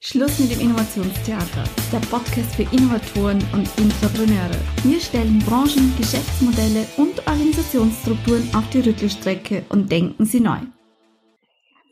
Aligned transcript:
Schluss 0.00 0.38
mit 0.38 0.52
dem 0.52 0.60
Innovationstheater, 0.60 1.64
der 1.92 1.98
Podcast 1.98 2.54
für 2.54 2.62
Innovatoren 2.62 3.42
und 3.52 3.68
Intrapreneure. 3.78 4.56
Wir 4.84 5.00
stellen 5.00 5.40
Branchen, 5.40 5.92
Geschäftsmodelle 5.98 6.86
und 6.96 7.26
Organisationsstrukturen 7.26 8.48
auf 8.54 8.70
die 8.70 8.78
Rüttelstrecke 8.78 9.64
und 9.70 9.90
denken 9.90 10.24
sie 10.24 10.38
neu. 10.38 10.60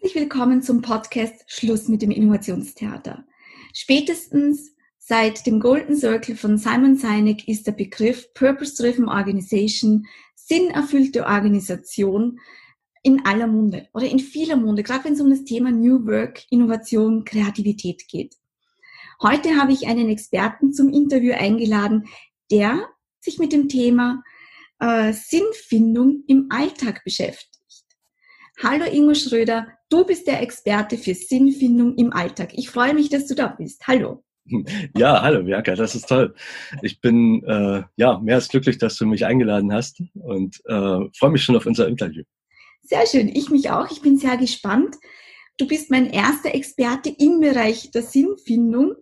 Herzlich 0.01 0.15
willkommen 0.23 0.63
zum 0.63 0.83
Podcast 0.83 1.43
Schluss 1.49 1.89
mit 1.89 2.01
dem 2.01 2.13
Innovationstheater. 2.13 3.25
Spätestens 3.75 4.71
seit 4.99 5.45
dem 5.45 5.59
Golden 5.59 5.97
Circle 5.97 6.37
von 6.37 6.59
Simon 6.59 6.97
Sinek 6.97 7.49
ist 7.49 7.67
der 7.67 7.73
Begriff 7.73 8.33
Purpose-Driven 8.35 9.09
Organization, 9.09 10.07
sinnerfüllte 10.37 11.27
Organisation, 11.27 12.39
in 13.07 13.25
aller 13.25 13.47
Munde 13.47 13.87
oder 13.95 14.09
in 14.09 14.19
vieler 14.19 14.57
Munde, 14.57 14.83
gerade 14.83 15.05
wenn 15.05 15.13
es 15.13 15.21
um 15.21 15.31
das 15.31 15.45
Thema 15.45 15.71
New 15.71 16.05
Work, 16.07 16.43
Innovation, 16.51 17.25
Kreativität 17.25 18.03
geht. 18.09 18.35
Heute 19.23 19.51
habe 19.51 19.73
ich 19.73 19.87
einen 19.87 20.09
Experten 20.09 20.73
zum 20.73 20.93
Interview 20.93 21.33
eingeladen, 21.33 22.09
der 22.51 22.89
sich 23.21 23.39
mit 23.39 23.53
dem 23.53 23.69
Thema 23.69 24.25
äh, 24.81 25.13
Sinnfindung 25.13 26.25
im 26.27 26.49
Alltag 26.51 27.05
beschäftigt. 27.05 27.85
Hallo 28.61 28.85
Ingo 28.93 29.15
Schröder, 29.15 29.69
du 29.89 30.05
bist 30.05 30.27
der 30.27 30.43
Experte 30.43 30.99
für 30.99 31.15
Sinnfindung 31.15 31.95
im 31.95 32.13
Alltag. 32.13 32.55
Ich 32.55 32.71
freue 32.71 32.93
mich, 32.93 33.09
dass 33.09 33.29
du 33.29 33.37
da 33.37 33.47
bist. 33.47 33.87
Hallo. 33.87 34.25
Ja, 34.97 35.23
hallo 35.23 35.45
Bianca, 35.45 35.75
das 35.77 35.95
ist 35.95 36.09
toll. 36.09 36.35
Ich 36.83 37.01
bin 37.01 37.43
äh, 37.45 37.83
ja 37.97 38.19
mehr 38.19 38.37
als 38.37 38.49
glücklich, 38.49 38.79
dass 38.79 38.97
du 38.97 39.07
mich 39.07 39.27
eingeladen 39.27 39.73
hast 39.73 40.03
und 40.15 40.61
äh, 40.67 41.01
freue 41.17 41.31
mich 41.31 41.45
schon 41.45 41.57
auf 41.57 41.67
unser 41.67 41.87
Interview. 41.87 42.25
Sehr 42.87 43.05
schön, 43.07 43.29
ich 43.29 43.51
mich 43.51 43.71
auch. 43.71 43.91
Ich 43.91 44.01
bin 44.01 44.17
sehr 44.17 44.37
gespannt. 44.37 44.97
Du 45.59 45.67
bist 45.67 45.91
mein 45.91 46.09
erster 46.09 46.55
Experte 46.55 47.09
im 47.09 47.41
Bereich 47.41 47.91
der 47.91 48.03
Sinnfindung 48.03 48.95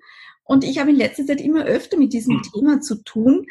und 0.45 0.65
ich 0.65 0.79
habe 0.79 0.91
in 0.91 0.97
letzter 0.97 1.27
Zeit 1.27 1.43
immer 1.43 1.65
öfter 1.65 1.99
mit 1.99 2.15
diesem 2.15 2.37
mhm. 2.37 2.43
Thema 2.43 2.81
zu 2.81 3.03
tun. 3.03 3.45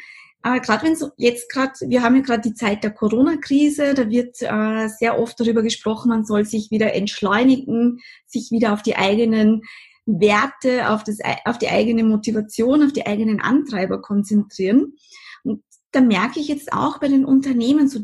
Äh, 0.43 0.59
gerade 0.59 0.87
wenn 0.87 0.95
so 0.95 1.11
jetzt 1.17 1.51
gerade, 1.51 1.73
wir 1.87 2.01
haben 2.01 2.15
ja 2.15 2.21
gerade 2.21 2.41
die 2.41 2.55
Zeit 2.55 2.83
der 2.83 2.91
Corona-Krise, 2.91 3.93
da 3.93 4.09
wird 4.09 4.37
äh, 4.41 4.87
sehr 4.87 5.19
oft 5.19 5.39
darüber 5.39 5.61
gesprochen, 5.61 6.09
man 6.09 6.25
soll 6.25 6.45
sich 6.45 6.71
wieder 6.71 6.93
entschleunigen, 6.93 7.99
sich 8.25 8.49
wieder 8.49 8.73
auf 8.73 8.81
die 8.81 8.95
eigenen 8.95 9.61
Werte, 10.05 10.89
auf, 10.89 11.03
das, 11.03 11.19
auf 11.45 11.59
die 11.59 11.69
eigene 11.69 12.03
Motivation, 12.03 12.83
auf 12.83 12.91
die 12.91 13.05
eigenen 13.05 13.39
Antreiber 13.39 14.01
konzentrieren. 14.01 14.95
Und 15.43 15.63
da 15.91 16.01
merke 16.01 16.39
ich 16.39 16.47
jetzt 16.47 16.73
auch 16.73 16.99
bei 16.99 17.07
den 17.07 17.23
Unternehmen 17.23 17.87
so 17.87 17.99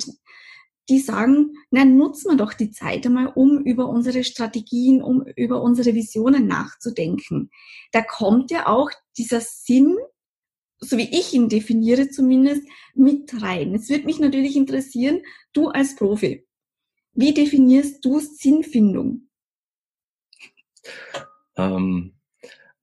die 0.90 1.00
sagen, 1.00 1.54
na, 1.72 1.86
nutzen 1.86 2.32
wir 2.32 2.38
doch 2.38 2.54
die 2.54 2.72
Zeit 2.72 3.06
einmal, 3.06 3.28
um 3.28 3.60
über 3.60 3.88
unsere 3.88 4.24
Strategien, 4.24 5.02
um 5.02 5.24
über 5.36 5.62
unsere 5.62 5.94
Visionen 5.94 6.48
nachzudenken. 6.48 7.52
Da 7.92 8.02
kommt 8.02 8.52
ja 8.52 8.68
auch 8.68 8.90
dieser 9.18 9.42
Sinn, 9.42 9.98
so 10.80 10.98
wie 10.98 11.10
ich 11.12 11.34
ihn 11.34 11.50
definiere 11.50 12.10
zumindest, 12.10 12.64
mit 12.96 13.42
rein. 13.42 13.76
Es 13.76 13.90
wird 13.90 14.06
mich 14.06 14.20
natürlich 14.20 14.56
interessieren, 14.56 15.22
du 15.54 15.70
als 15.70 15.96
Profi, 15.96 16.46
wie 17.14 17.34
definierst 17.34 18.04
du 18.04 18.20
Sinnfindung? 18.20 19.30
Ähm, 21.58 22.16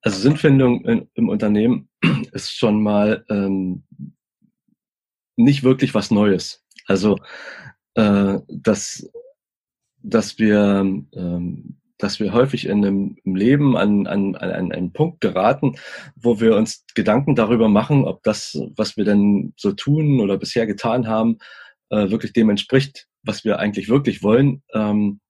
also 0.03 0.21
Sinnfindung 0.21 0.85
in, 0.85 1.11
im 1.15 1.29
Unternehmen 1.29 1.89
ist 2.33 2.53
schon 2.53 2.83
mal 2.83 3.25
ähm, 3.29 3.85
nicht 5.37 5.63
wirklich 5.63 5.95
was 5.95 6.11
Neues. 6.11 6.65
Also 6.87 7.19
äh, 7.97 8.41
dass, 8.49 9.11
dass 10.03 10.39
wir, 10.39 10.59
ähm, 11.15 11.79
dass 11.99 12.21
wir 12.21 12.33
häufig 12.33 12.67
in 12.67 12.85
einem 12.85 13.17
Leben 13.25 13.77
an, 13.77 14.07
an, 14.07 14.37
an 14.37 14.71
einen 14.71 14.93
Punkt 14.93 15.21
geraten, 15.23 15.77
wo 16.15 16.41
wir 16.41 16.57
uns 16.57 16.85
Gedanken 16.95 17.35
darüber 17.35 17.69
machen, 17.69 18.05
ob 18.05 18.23
das, 18.23 18.59
was 18.77 18.97
wir 18.97 19.05
denn 19.05 19.55
so 19.57 19.73
tun 19.73 20.21
oder 20.21 20.37
bisher 20.37 20.67
getan 20.67 21.09
haben, 21.09 21.39
äh, 21.89 22.11
wirklich 22.11 22.35
dem 22.35 22.51
entspricht, 22.51 23.09
was 23.23 23.45
wir 23.45 23.59
eigentlich 23.59 23.89
wirklich 23.89 24.23
wollen. 24.23 24.63
Ähm, 24.75 25.21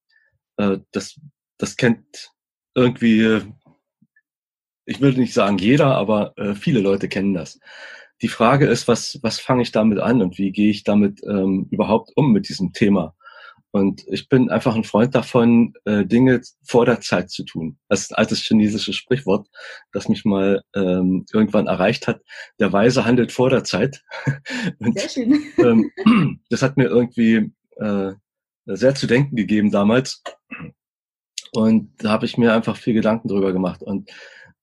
äh, 0.56 0.78
das, 0.90 1.20
das 1.58 1.76
kennt 1.76 2.32
irgendwie, 2.74 3.42
ich 4.86 5.00
würde 5.00 5.20
nicht 5.20 5.34
sagen 5.34 5.58
jeder, 5.58 5.94
aber 5.94 6.36
äh, 6.36 6.54
viele 6.56 6.80
Leute 6.80 7.08
kennen 7.08 7.32
das 7.32 7.60
die 8.22 8.28
Frage 8.28 8.66
ist, 8.66 8.88
was, 8.88 9.18
was 9.22 9.40
fange 9.40 9.62
ich 9.62 9.72
damit 9.72 9.98
an 9.98 10.22
und 10.22 10.38
wie 10.38 10.52
gehe 10.52 10.70
ich 10.70 10.84
damit 10.84 11.20
ähm, 11.24 11.68
überhaupt 11.70 12.12
um 12.16 12.32
mit 12.32 12.48
diesem 12.48 12.72
Thema? 12.72 13.14
Und 13.76 14.04
ich 14.08 14.30
bin 14.30 14.48
einfach 14.48 14.74
ein 14.74 14.84
Freund 14.84 15.14
davon, 15.14 15.74
äh, 15.84 16.06
Dinge 16.06 16.40
vor 16.64 16.86
der 16.86 17.02
Zeit 17.02 17.30
zu 17.30 17.44
tun. 17.44 17.78
Das 17.88 18.00
ist 18.00 18.12
ein 18.12 18.16
altes 18.16 18.40
chinesisches 18.40 18.96
Sprichwort, 18.96 19.48
das 19.92 20.08
mich 20.08 20.24
mal 20.24 20.62
ähm, 20.74 21.26
irgendwann 21.30 21.66
erreicht 21.66 22.06
hat. 22.06 22.22
Der 22.58 22.72
Weise 22.72 23.04
handelt 23.04 23.32
vor 23.32 23.50
der 23.50 23.64
Zeit. 23.64 24.02
Und, 24.78 24.98
Sehr 24.98 25.08
schön. 25.10 25.42
Ähm, 25.58 26.40
das 26.48 26.62
hat 26.62 26.78
mir 26.78 26.86
irgendwie 26.86 27.52
äh, 27.76 28.12
sehr 28.64 28.94
zu 28.94 29.06
denken 29.06 29.36
gegeben 29.36 29.70
damals. 29.70 30.22
Und 31.52 31.92
da 32.02 32.10
habe 32.10 32.24
ich 32.24 32.38
mir 32.38 32.54
einfach 32.54 32.76
viel 32.76 32.94
Gedanken 32.94 33.28
drüber 33.28 33.52
gemacht. 33.52 33.82
Und 33.82 34.10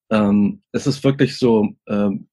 ähm, 0.10 0.64
es 0.72 0.88
ist 0.88 1.04
wirklich 1.04 1.38
so, 1.38 1.70
ähm, 1.88 2.30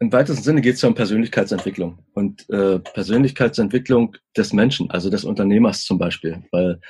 im 0.00 0.12
weitesten 0.12 0.42
Sinne 0.42 0.62
geht 0.62 0.76
es 0.76 0.82
ja 0.82 0.88
um 0.88 0.94
Persönlichkeitsentwicklung 0.94 1.98
und 2.14 2.48
äh, 2.48 2.78
Persönlichkeitsentwicklung 2.78 4.16
des 4.34 4.54
Menschen, 4.54 4.90
also 4.90 5.10
des 5.10 5.24
Unternehmers 5.24 5.84
zum 5.84 5.98
Beispiel, 5.98 6.42
weil 6.52 6.80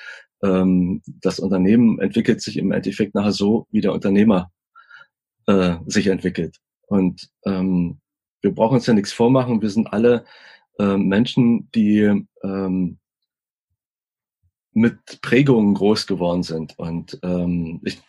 ähm, 0.45 1.03
das 1.07 1.41
Unternehmen 1.41 1.99
entwickelt 1.99 2.41
sich 2.41 2.57
im 2.57 2.71
Endeffekt 2.71 3.15
nachher 3.15 3.33
so, 3.33 3.67
wie 3.73 3.81
der 3.81 3.93
Unternehmer 3.93 4.53
äh, 5.47 5.77
sich 5.87 6.07
entwickelt. 6.07 6.59
Und 6.87 7.29
ähm, 7.45 8.01
wir 8.43 8.55
brauchen 8.55 8.77
uns 8.77 8.87
ja 8.87 8.95
nichts 8.95 9.13
vormachen, 9.13 9.61
wir 9.61 9.71
sind 9.71 9.93
alle 9.93 10.25
äh, 10.79 10.97
Menschen, 10.97 11.69
die 11.75 12.25
ähm, 12.45 12.99
mit 14.73 15.21
Prägungen 15.21 15.75
groß 15.75 16.07
geworden 16.07 16.45
sind. 16.45 16.79
Und 16.79 17.19
ähm, 17.25 17.81
ich 17.85 18.01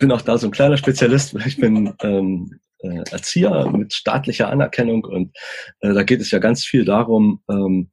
bin 0.00 0.10
auch 0.10 0.22
da 0.22 0.38
so 0.38 0.48
ein 0.48 0.52
kleiner 0.52 0.76
Spezialist, 0.76 1.34
weil 1.34 1.46
ich 1.46 1.56
bin 1.56 1.94
ähm, 2.00 2.58
äh, 2.78 3.02
Erzieher 3.10 3.70
mit 3.70 3.92
staatlicher 3.92 4.48
Anerkennung 4.48 5.04
und 5.04 5.36
äh, 5.80 5.92
da 5.94 6.02
geht 6.02 6.20
es 6.20 6.30
ja 6.30 6.38
ganz 6.38 6.64
viel 6.64 6.84
darum, 6.84 7.42
ähm, 7.50 7.90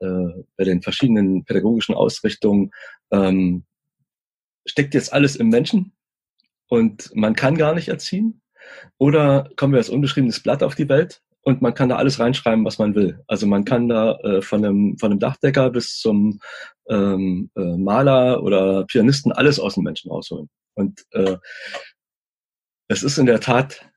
äh, 0.00 0.42
bei 0.56 0.64
den 0.64 0.82
verschiedenen 0.82 1.44
pädagogischen 1.44 1.94
Ausrichtungen, 1.94 2.70
ähm, 3.12 3.64
steckt 4.66 4.94
jetzt 4.94 5.12
alles 5.12 5.36
im 5.36 5.48
Menschen 5.48 5.92
und 6.68 7.10
man 7.14 7.34
kann 7.34 7.56
gar 7.56 7.74
nicht 7.74 7.88
erziehen? 7.88 8.40
Oder 8.98 9.50
kommen 9.56 9.72
wir 9.72 9.78
als 9.78 9.90
unbeschriebenes 9.90 10.40
Blatt 10.40 10.62
auf 10.62 10.74
die 10.74 10.88
Welt 10.88 11.20
und 11.42 11.60
man 11.60 11.74
kann 11.74 11.88
da 11.88 11.96
alles 11.96 12.20
reinschreiben, 12.20 12.64
was 12.64 12.78
man 12.78 12.94
will. 12.94 13.22
Also 13.26 13.46
man 13.46 13.64
kann 13.64 13.88
da 13.88 14.16
äh, 14.20 14.42
von, 14.42 14.64
einem, 14.64 14.98
von 14.98 15.10
einem 15.10 15.20
Dachdecker 15.20 15.70
bis 15.70 15.98
zum 15.98 16.38
ähm, 16.88 17.50
äh, 17.56 17.76
Maler 17.76 18.42
oder 18.42 18.84
Pianisten 18.86 19.32
alles 19.32 19.58
aus 19.58 19.74
dem 19.74 19.84
Menschen 19.84 20.10
rausholen. 20.10 20.48
Und 20.74 21.04
äh, 21.10 21.36
es 22.88 23.02
ist 23.02 23.18
in 23.18 23.26
der 23.26 23.40
Tat 23.40 23.88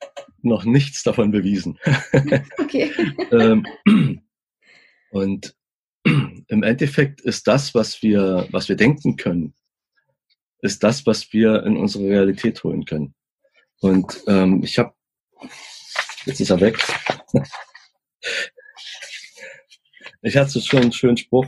noch 0.41 0.63
nichts 0.63 1.03
davon 1.03 1.31
bewiesen. 1.31 1.79
Okay. 2.57 2.91
Ähm, 3.31 3.65
und 5.11 5.55
im 6.03 6.63
Endeffekt 6.63 7.21
ist 7.21 7.47
das, 7.47 7.73
was 7.73 8.01
wir, 8.01 8.47
was 8.51 8.69
wir 8.69 8.75
denken 8.75 9.17
können, 9.17 9.53
ist 10.61 10.83
das, 10.83 11.05
was 11.05 11.31
wir 11.33 11.63
in 11.63 11.77
unsere 11.77 12.05
Realität 12.05 12.63
holen 12.63 12.85
können. 12.85 13.15
Und 13.79 14.23
ähm, 14.27 14.63
ich 14.63 14.77
habe, 14.77 14.93
jetzt 16.25 16.39
ist 16.39 16.49
er 16.49 16.59
weg. 16.59 16.77
Ich 20.21 20.35
hatte 20.35 20.59
schon 20.59 20.81
einen 20.81 20.91
schönen 20.91 21.17
Spruch, 21.17 21.45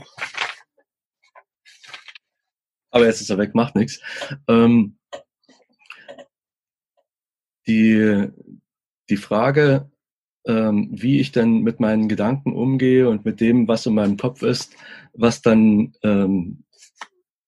aber 2.91 3.05
jetzt 3.05 3.21
ist 3.21 3.31
er 3.31 3.39
weg, 3.39 3.55
macht 3.55 3.75
nichts. 3.75 3.99
Ähm, 4.47 4.99
die, 7.67 8.27
die 9.09 9.17
Frage, 9.17 9.89
ähm, 10.47 10.89
wie 10.91 11.19
ich 11.19 11.31
denn 11.31 11.61
mit 11.61 11.79
meinen 11.79 12.07
Gedanken 12.07 12.53
umgehe 12.53 13.09
und 13.09 13.25
mit 13.25 13.41
dem, 13.41 13.67
was 13.67 13.85
in 13.85 13.93
meinem 13.93 14.17
Kopf 14.17 14.41
ist, 14.41 14.75
was 15.13 15.41
dann, 15.41 15.93
ähm, 16.03 16.63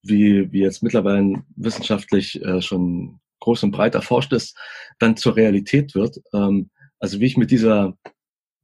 wie, 0.04 0.52
wie 0.52 0.62
jetzt 0.62 0.84
mittlerweile 0.84 1.44
wissenschaftlich 1.56 2.44
äh, 2.44 2.62
schon 2.62 3.20
groß 3.40 3.64
und 3.64 3.72
breit 3.72 3.96
erforscht 3.96 4.34
ist, 4.34 4.58
dann 5.00 5.18
zur 5.18 5.36
Realität 5.36 5.96
wird. 5.96 6.20
Ähm, 6.34 6.70
also 7.00 7.20
wie 7.20 7.26
ich 7.26 7.38
mit 7.38 7.52
dieser 7.52 7.98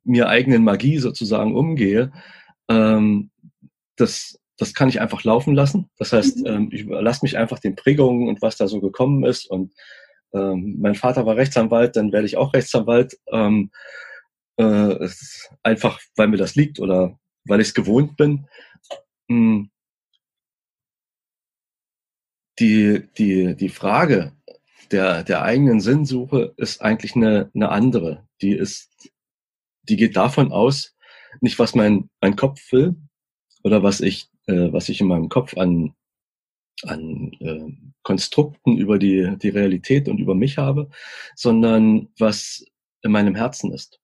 mir 0.03 0.27
eigenen 0.27 0.63
Magie 0.63 0.97
sozusagen 0.99 1.55
umgehe, 1.55 2.11
ähm, 2.69 3.31
das, 3.95 4.37
das 4.57 4.73
kann 4.73 4.89
ich 4.89 5.01
einfach 5.01 5.23
laufen 5.23 5.55
lassen. 5.55 5.89
Das 5.97 6.11
heißt, 6.13 6.39
mhm. 6.39 6.45
ähm, 6.45 6.69
ich 6.71 6.81
überlasse 6.81 7.23
mich 7.23 7.37
einfach 7.37 7.59
den 7.59 7.75
Prägungen 7.75 8.27
und 8.27 8.41
was 8.41 8.57
da 8.57 8.67
so 8.67 8.81
gekommen 8.81 9.23
ist 9.23 9.49
und 9.49 9.73
ähm, 10.35 10.75
mein 10.79 10.95
Vater 10.95 11.25
war 11.25 11.37
Rechtsanwalt, 11.37 11.95
dann 11.95 12.11
werde 12.11 12.27
ich 12.27 12.37
auch 12.37 12.53
Rechtsanwalt. 12.53 13.17
Ähm, 13.31 13.71
äh, 14.57 15.09
einfach, 15.63 15.99
weil 16.15 16.27
mir 16.27 16.37
das 16.37 16.55
liegt 16.55 16.79
oder 16.79 17.19
weil 17.45 17.61
ich 17.61 17.69
es 17.69 17.73
gewohnt 17.73 18.17
bin. 18.17 18.47
Hm. 19.29 19.69
Die, 22.59 23.03
die, 23.17 23.55
die 23.55 23.69
Frage, 23.69 24.33
der, 24.91 25.23
der 25.23 25.41
eigenen 25.41 25.81
Sinnsuche 25.81 26.53
ist 26.57 26.81
eigentlich 26.81 27.15
eine, 27.15 27.51
eine 27.53 27.69
andere. 27.69 28.27
Die 28.41 28.53
ist, 28.53 29.11
die 29.83 29.97
geht 29.97 30.15
davon 30.15 30.51
aus, 30.51 30.95
nicht 31.41 31.59
was 31.59 31.75
mein, 31.75 32.09
mein 32.21 32.35
Kopf 32.35 32.71
will 32.71 32.95
oder 33.63 33.83
was 33.83 33.99
ich, 33.99 34.29
äh, 34.47 34.71
was 34.71 34.89
ich 34.89 35.01
in 35.01 35.07
meinem 35.07 35.27
Kopf 35.27 35.57
an, 35.57 35.95
an 36.83 37.31
äh, 37.39 37.71
Konstrukten 38.03 38.77
über 38.77 38.99
die, 38.99 39.35
die 39.41 39.49
Realität 39.49 40.07
und 40.07 40.19
über 40.19 40.35
mich 40.35 40.57
habe, 40.57 40.89
sondern 41.35 42.09
was 42.19 42.65
in 43.01 43.11
meinem 43.11 43.35
Herzen 43.35 43.71
ist. 43.71 43.99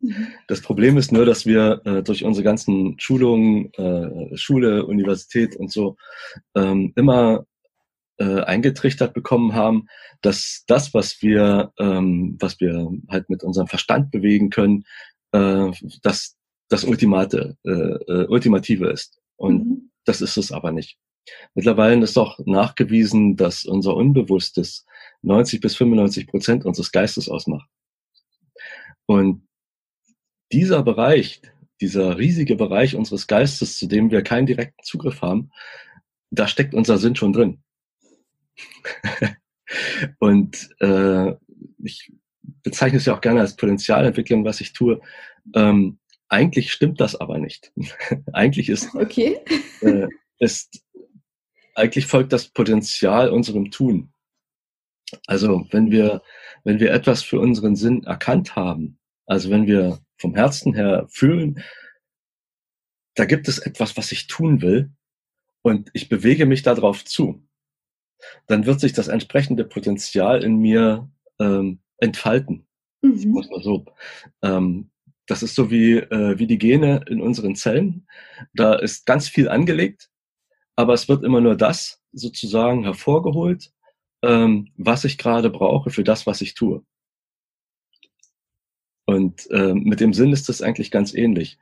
Mhm. 0.00 0.28
Das 0.48 0.60
Problem 0.60 0.96
ist 0.98 1.12
nur, 1.12 1.24
dass 1.24 1.46
wir 1.46 1.82
äh, 1.84 2.02
durch 2.02 2.24
unsere 2.24 2.44
ganzen 2.44 2.98
Schulungen, 2.98 3.72
äh, 3.74 4.36
Schule, 4.36 4.86
Universität 4.86 5.56
und 5.56 5.72
so 5.72 5.96
ähm, 6.54 6.92
immer 6.96 7.46
äh, 8.18 8.40
eingetrichtert 8.42 9.14
bekommen 9.14 9.54
haben, 9.54 9.88
dass 10.22 10.64
das, 10.66 10.94
was 10.94 11.22
wir, 11.22 11.72
ähm, 11.78 12.36
was 12.40 12.60
wir 12.60 12.90
halt 13.08 13.28
mit 13.28 13.42
unserem 13.42 13.66
Verstand 13.66 14.10
bewegen 14.10 14.50
können, 14.50 14.84
äh, 15.32 15.70
dass 16.02 16.36
das 16.68 16.84
Ultimate, 16.84 17.56
äh, 17.64 17.70
äh, 17.70 18.26
Ultimative 18.26 18.88
ist. 18.88 19.20
Und 19.36 19.66
mhm. 19.66 19.90
das 20.04 20.20
ist 20.20 20.36
es 20.36 20.52
aber 20.52 20.72
nicht. 20.72 20.98
Mittlerweile 21.54 22.02
ist 22.02 22.16
auch 22.16 22.38
nachgewiesen, 22.44 23.36
dass 23.36 23.64
unser 23.64 23.94
Unbewusstes 23.94 24.86
90 25.22 25.60
bis 25.60 25.76
95 25.76 26.26
Prozent 26.26 26.64
unseres 26.64 26.92
Geistes 26.92 27.28
ausmacht. 27.28 27.68
Und 29.06 29.46
dieser 30.52 30.82
Bereich, 30.82 31.40
dieser 31.80 32.18
riesige 32.18 32.56
Bereich 32.56 32.96
unseres 32.96 33.26
Geistes, 33.26 33.78
zu 33.78 33.86
dem 33.86 34.10
wir 34.10 34.22
keinen 34.22 34.46
direkten 34.46 34.82
Zugriff 34.82 35.22
haben, 35.22 35.50
da 36.30 36.48
steckt 36.48 36.74
unser 36.74 36.98
Sinn 36.98 37.16
schon 37.16 37.32
drin. 37.32 37.62
und 40.18 40.68
äh, 40.80 41.34
ich 41.82 42.12
bezeichne 42.62 42.98
es 42.98 43.06
ja 43.06 43.14
auch 43.14 43.20
gerne 43.20 43.40
als 43.40 43.56
Potenzialentwicklung, 43.56 44.44
was 44.44 44.60
ich 44.60 44.72
tue. 44.72 45.00
Ähm, 45.54 45.98
eigentlich 46.28 46.72
stimmt 46.72 47.00
das 47.00 47.16
aber 47.16 47.38
nicht. 47.38 47.72
eigentlich 48.32 48.68
ist, 48.68 48.94
okay. 48.94 49.38
äh, 49.80 50.08
ist, 50.38 50.82
eigentlich 51.76 52.06
folgt 52.06 52.32
das 52.32 52.48
Potenzial 52.48 53.28
unserem 53.30 53.70
Tun. 53.70 54.12
Also 55.26 55.66
wenn 55.70 55.90
wir, 55.90 56.22
wenn 56.64 56.80
wir 56.80 56.92
etwas 56.92 57.22
für 57.22 57.38
unseren 57.38 57.76
Sinn 57.76 58.02
erkannt 58.04 58.56
haben, 58.56 58.98
also 59.26 59.50
wenn 59.50 59.66
wir 59.66 60.00
vom 60.18 60.34
Herzen 60.34 60.74
her 60.74 61.06
fühlen, 61.10 61.62
da 63.14 63.24
gibt 63.24 63.46
es 63.48 63.58
etwas, 63.58 63.96
was 63.96 64.10
ich 64.10 64.26
tun 64.26 64.62
will 64.62 64.90
und 65.62 65.90
ich 65.92 66.08
bewege 66.08 66.46
mich 66.46 66.62
darauf 66.62 67.04
zu, 67.04 67.46
dann 68.46 68.66
wird 68.66 68.80
sich 68.80 68.92
das 68.92 69.08
entsprechende 69.08 69.64
Potenzial 69.64 70.42
in 70.42 70.56
mir 70.56 71.10
ähm, 71.38 71.80
entfalten. 71.98 72.66
Mhm. 73.02 73.30
Muss 73.30 73.50
man 73.50 73.62
so. 73.62 73.84
Ähm, 74.42 74.90
das 75.26 75.42
ist 75.42 75.54
so 75.54 75.70
wie, 75.70 75.96
äh, 75.96 76.38
wie 76.38 76.46
die 76.46 76.58
Gene 76.58 77.04
in 77.08 77.20
unseren 77.20 77.54
Zellen. 77.54 78.06
Da 78.54 78.74
ist 78.74 79.06
ganz 79.06 79.28
viel 79.28 79.48
angelegt, 79.48 80.08
aber 80.76 80.92
es 80.92 81.08
wird 81.08 81.24
immer 81.24 81.40
nur 81.40 81.56
das 81.56 82.02
sozusagen 82.12 82.84
hervorgeholt, 82.84 83.72
ähm, 84.22 84.72
was 84.76 85.04
ich 85.04 85.18
gerade 85.18 85.50
brauche 85.50 85.90
für 85.90 86.04
das, 86.04 86.26
was 86.26 86.40
ich 86.40 86.54
tue. 86.54 86.84
Und 89.06 89.48
ähm, 89.50 89.84
mit 89.84 90.00
dem 90.00 90.12
Sinn 90.12 90.32
ist 90.32 90.48
das 90.48 90.62
eigentlich 90.62 90.90
ganz 90.90 91.14
ähnlich. 91.14 91.58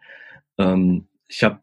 Ähm, 0.59 1.09
ich 1.29 1.45
habe 1.45 1.63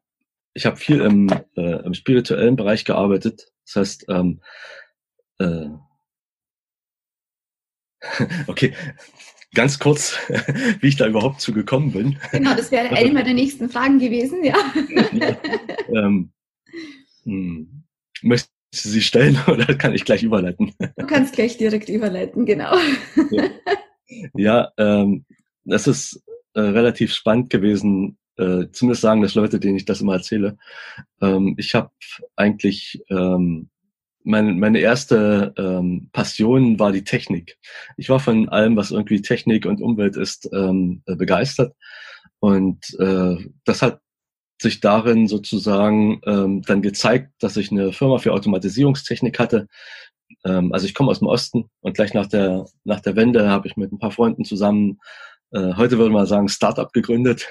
ich 0.54 0.66
hab 0.66 0.80
viel 0.80 1.02
im, 1.02 1.30
äh, 1.56 1.84
im 1.86 1.94
spirituellen 1.94 2.56
Bereich 2.56 2.86
gearbeitet. 2.86 3.52
Das 3.66 3.76
heißt, 3.76 4.06
ähm, 4.10 4.42
äh, 5.40 5.70
okay, 8.48 8.74
ganz 9.54 9.80
kurz, 9.80 10.18
wie 10.80 10.88
ich 10.88 10.98
da 10.98 11.08
überhaupt 11.08 11.42
zu 11.42 11.54
gekommen 11.54 11.92
bin. 11.92 12.20
Genau, 12.32 12.54
das 12.56 12.72
wäre 12.72 12.90
eine 12.96 13.12
meiner 13.12 13.34
nächsten 13.34 13.70
Fragen 13.70 14.00
gewesen, 14.00 14.44
ja. 14.44 14.56
ja 15.14 15.38
ähm, 15.96 16.32
hm, 17.24 17.84
möchtest 18.22 18.52
du 18.74 18.90
sie 18.90 19.02
stellen 19.02 19.38
oder 19.48 19.66
kann 19.76 19.94
ich 19.94 20.06
gleich 20.06 20.24
überleiten? 20.24 20.74
Du 20.80 21.06
kannst 21.06 21.34
gleich 21.34 21.58
direkt 21.58 21.90
überleiten, 21.90 22.46
genau. 22.46 22.76
Ja, 23.32 23.50
ja 24.36 24.72
ähm, 24.78 25.26
das 25.64 25.88
ist 25.88 26.24
äh, 26.54 26.62
relativ 26.62 27.14
spannend 27.14 27.50
gewesen, 27.50 28.18
äh, 28.38 28.66
zumindest 28.72 29.02
sagen 29.02 29.22
das 29.22 29.36
Leute, 29.36 29.60
denen 29.60 29.78
ich 29.78 29.86
das 29.86 30.02
immer 30.02 30.14
erzähle. 30.14 30.58
Ähm, 31.22 31.56
ich 31.58 31.76
habe 31.76 31.92
eigentlich 32.36 33.04
ähm, 33.10 33.70
meine, 34.24 34.54
meine 34.54 34.80
erste 34.80 35.54
ähm, 35.58 36.10
Passion 36.12 36.80
war 36.80 36.92
die 36.92 37.04
Technik. 37.04 37.58
Ich 37.98 38.10
war 38.10 38.20
von 38.20 38.50
allem, 38.50 38.76
was 38.76 38.92
irgendwie 38.92 39.22
Technik 39.22 39.66
und 39.66 39.82
Umwelt 39.82 40.16
ist, 40.16 40.50
ähm, 40.54 41.02
äh, 41.06 41.16
begeistert. 41.16 41.76
Und 42.40 42.80
äh, 43.00 43.38
das 43.66 43.82
hat 43.82 44.02
sich 44.62 44.80
darin 44.80 45.28
sozusagen 45.28 46.22
ähm, 46.26 46.62
dann 46.62 46.82
gezeigt, 46.82 47.32
dass 47.40 47.58
ich 47.58 47.72
eine 47.72 47.92
Firma 47.94 48.20
für 48.20 48.34
Automatisierungstechnik 48.34 49.40
hatte. 49.40 49.68
Ähm, 50.46 50.72
also 50.74 50.86
ich 50.86 50.94
komme 50.94 51.12
aus 51.12 51.20
dem 51.20 51.28
Osten 51.28 51.70
und 51.82 51.96
gleich 51.96 52.14
nach 52.14 52.28
der, 52.28 52.66
nach 52.84 53.00
der 53.00 53.16
Wende 53.16 53.50
habe 53.50 53.68
ich 53.68 53.78
mit 53.78 53.92
ein 53.92 54.00
paar 54.00 54.12
Freunden 54.12 54.46
zusammen, 54.46 55.00
äh, 55.52 55.74
heute 55.76 55.98
würde 55.98 56.14
man 56.14 56.26
sagen, 56.26 56.48
Startup 56.48 56.92
gegründet. 56.94 57.48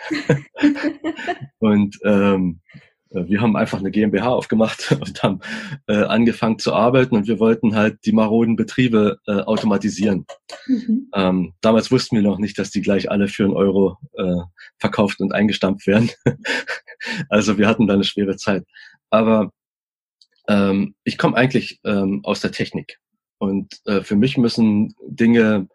und 1.59 1.99
ähm, 2.05 2.61
äh, 2.73 2.79
wir 3.11 3.41
haben 3.41 3.57
einfach 3.57 3.79
eine 3.79 3.91
GmbH 3.91 4.29
aufgemacht 4.29 4.93
und 5.01 5.23
haben 5.23 5.41
äh, 5.87 6.05
angefangen 6.05 6.59
zu 6.59 6.73
arbeiten 6.73 7.17
und 7.17 7.27
wir 7.27 7.41
wollten 7.41 7.75
halt 7.75 7.99
die 8.05 8.13
maroden 8.13 8.57
Betriebe 8.57 9.19
äh, 9.27 9.33
automatisieren. 9.33 10.27
Mhm. 10.67 11.11
Ähm, 11.15 11.53
damals 11.61 11.91
wussten 11.91 12.17
wir 12.17 12.23
noch 12.23 12.39
nicht, 12.39 12.59
dass 12.59 12.71
die 12.71 12.81
gleich 12.81 13.11
alle 13.11 13.29
für 13.29 13.45
einen 13.45 13.55
Euro 13.55 13.99
äh, 14.17 14.43
verkauft 14.79 15.21
und 15.21 15.33
eingestampft 15.33 15.87
werden. 15.87 16.11
also 17.29 17.59
wir 17.59 17.67
hatten 17.67 17.87
da 17.87 17.95
eine 17.95 18.05
schwere 18.05 18.37
Zeit. 18.37 18.65
Aber 19.11 19.51
ähm, 20.49 20.95
ich 21.05 21.19
komme 21.19 21.37
eigentlich 21.37 21.81
ähm, 21.85 22.21
aus 22.25 22.41
der 22.41 22.53
Technik 22.53 22.99
und 23.39 23.81
äh, 23.87 24.03
für 24.03 24.17
mich 24.17 24.37
müssen 24.37 24.95
Dinge 25.07 25.69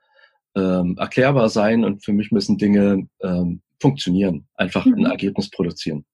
ähm, 0.55 0.95
erklärbar 0.97 1.49
sein 1.49 1.83
und 1.83 2.03
für 2.03 2.13
mich 2.13 2.31
müssen 2.31 2.57
Dinge 2.57 3.07
ähm, 3.21 3.61
funktionieren, 3.79 4.47
einfach 4.55 4.85
mhm. 4.85 4.93
ein 4.93 5.05
Ergebnis 5.05 5.49
produzieren. 5.49 6.05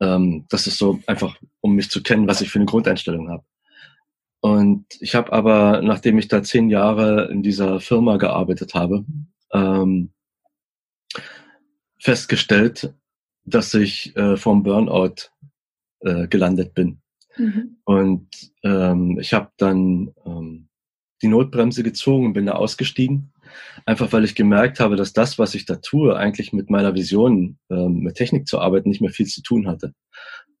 Ähm, 0.00 0.46
das 0.48 0.66
ist 0.66 0.78
so 0.78 1.00
einfach, 1.06 1.38
um 1.60 1.74
mich 1.74 1.90
zu 1.90 2.02
kennen, 2.02 2.28
was 2.28 2.40
ich 2.40 2.50
für 2.50 2.58
eine 2.58 2.66
Grundeinstellung 2.66 3.30
habe. 3.30 3.44
Und 4.40 4.84
ich 5.00 5.14
habe 5.14 5.32
aber, 5.32 5.80
nachdem 5.82 6.18
ich 6.18 6.28
da 6.28 6.42
zehn 6.42 6.68
Jahre 6.68 7.30
in 7.30 7.42
dieser 7.42 7.80
Firma 7.80 8.18
gearbeitet 8.18 8.74
habe, 8.74 9.04
ähm, 9.52 10.12
festgestellt, 11.98 12.92
dass 13.44 13.72
ich 13.74 14.14
äh, 14.16 14.36
vom 14.36 14.62
Burnout 14.62 15.30
äh, 16.00 16.28
gelandet 16.28 16.74
bin. 16.74 17.00
Mhm. 17.36 17.78
Und 17.84 18.28
ähm, 18.62 19.18
ich 19.18 19.32
habe 19.32 19.50
dann 19.56 20.14
ähm, 20.26 20.68
die 21.22 21.28
Notbremse 21.28 21.82
gezogen 21.82 22.26
und 22.26 22.32
bin 22.34 22.46
da 22.46 22.52
ausgestiegen 22.52 23.32
Einfach 23.86 24.12
weil 24.12 24.24
ich 24.24 24.34
gemerkt 24.34 24.80
habe, 24.80 24.96
dass 24.96 25.12
das, 25.12 25.38
was 25.38 25.54
ich 25.54 25.66
da 25.66 25.76
tue, 25.76 26.16
eigentlich 26.16 26.52
mit 26.52 26.70
meiner 26.70 26.94
Vision, 26.94 27.58
ähm, 27.70 28.00
mit 28.00 28.16
Technik 28.16 28.46
zu 28.46 28.58
arbeiten, 28.58 28.88
nicht 28.88 29.00
mehr 29.00 29.10
viel 29.10 29.26
zu 29.26 29.42
tun 29.42 29.66
hatte. 29.66 29.94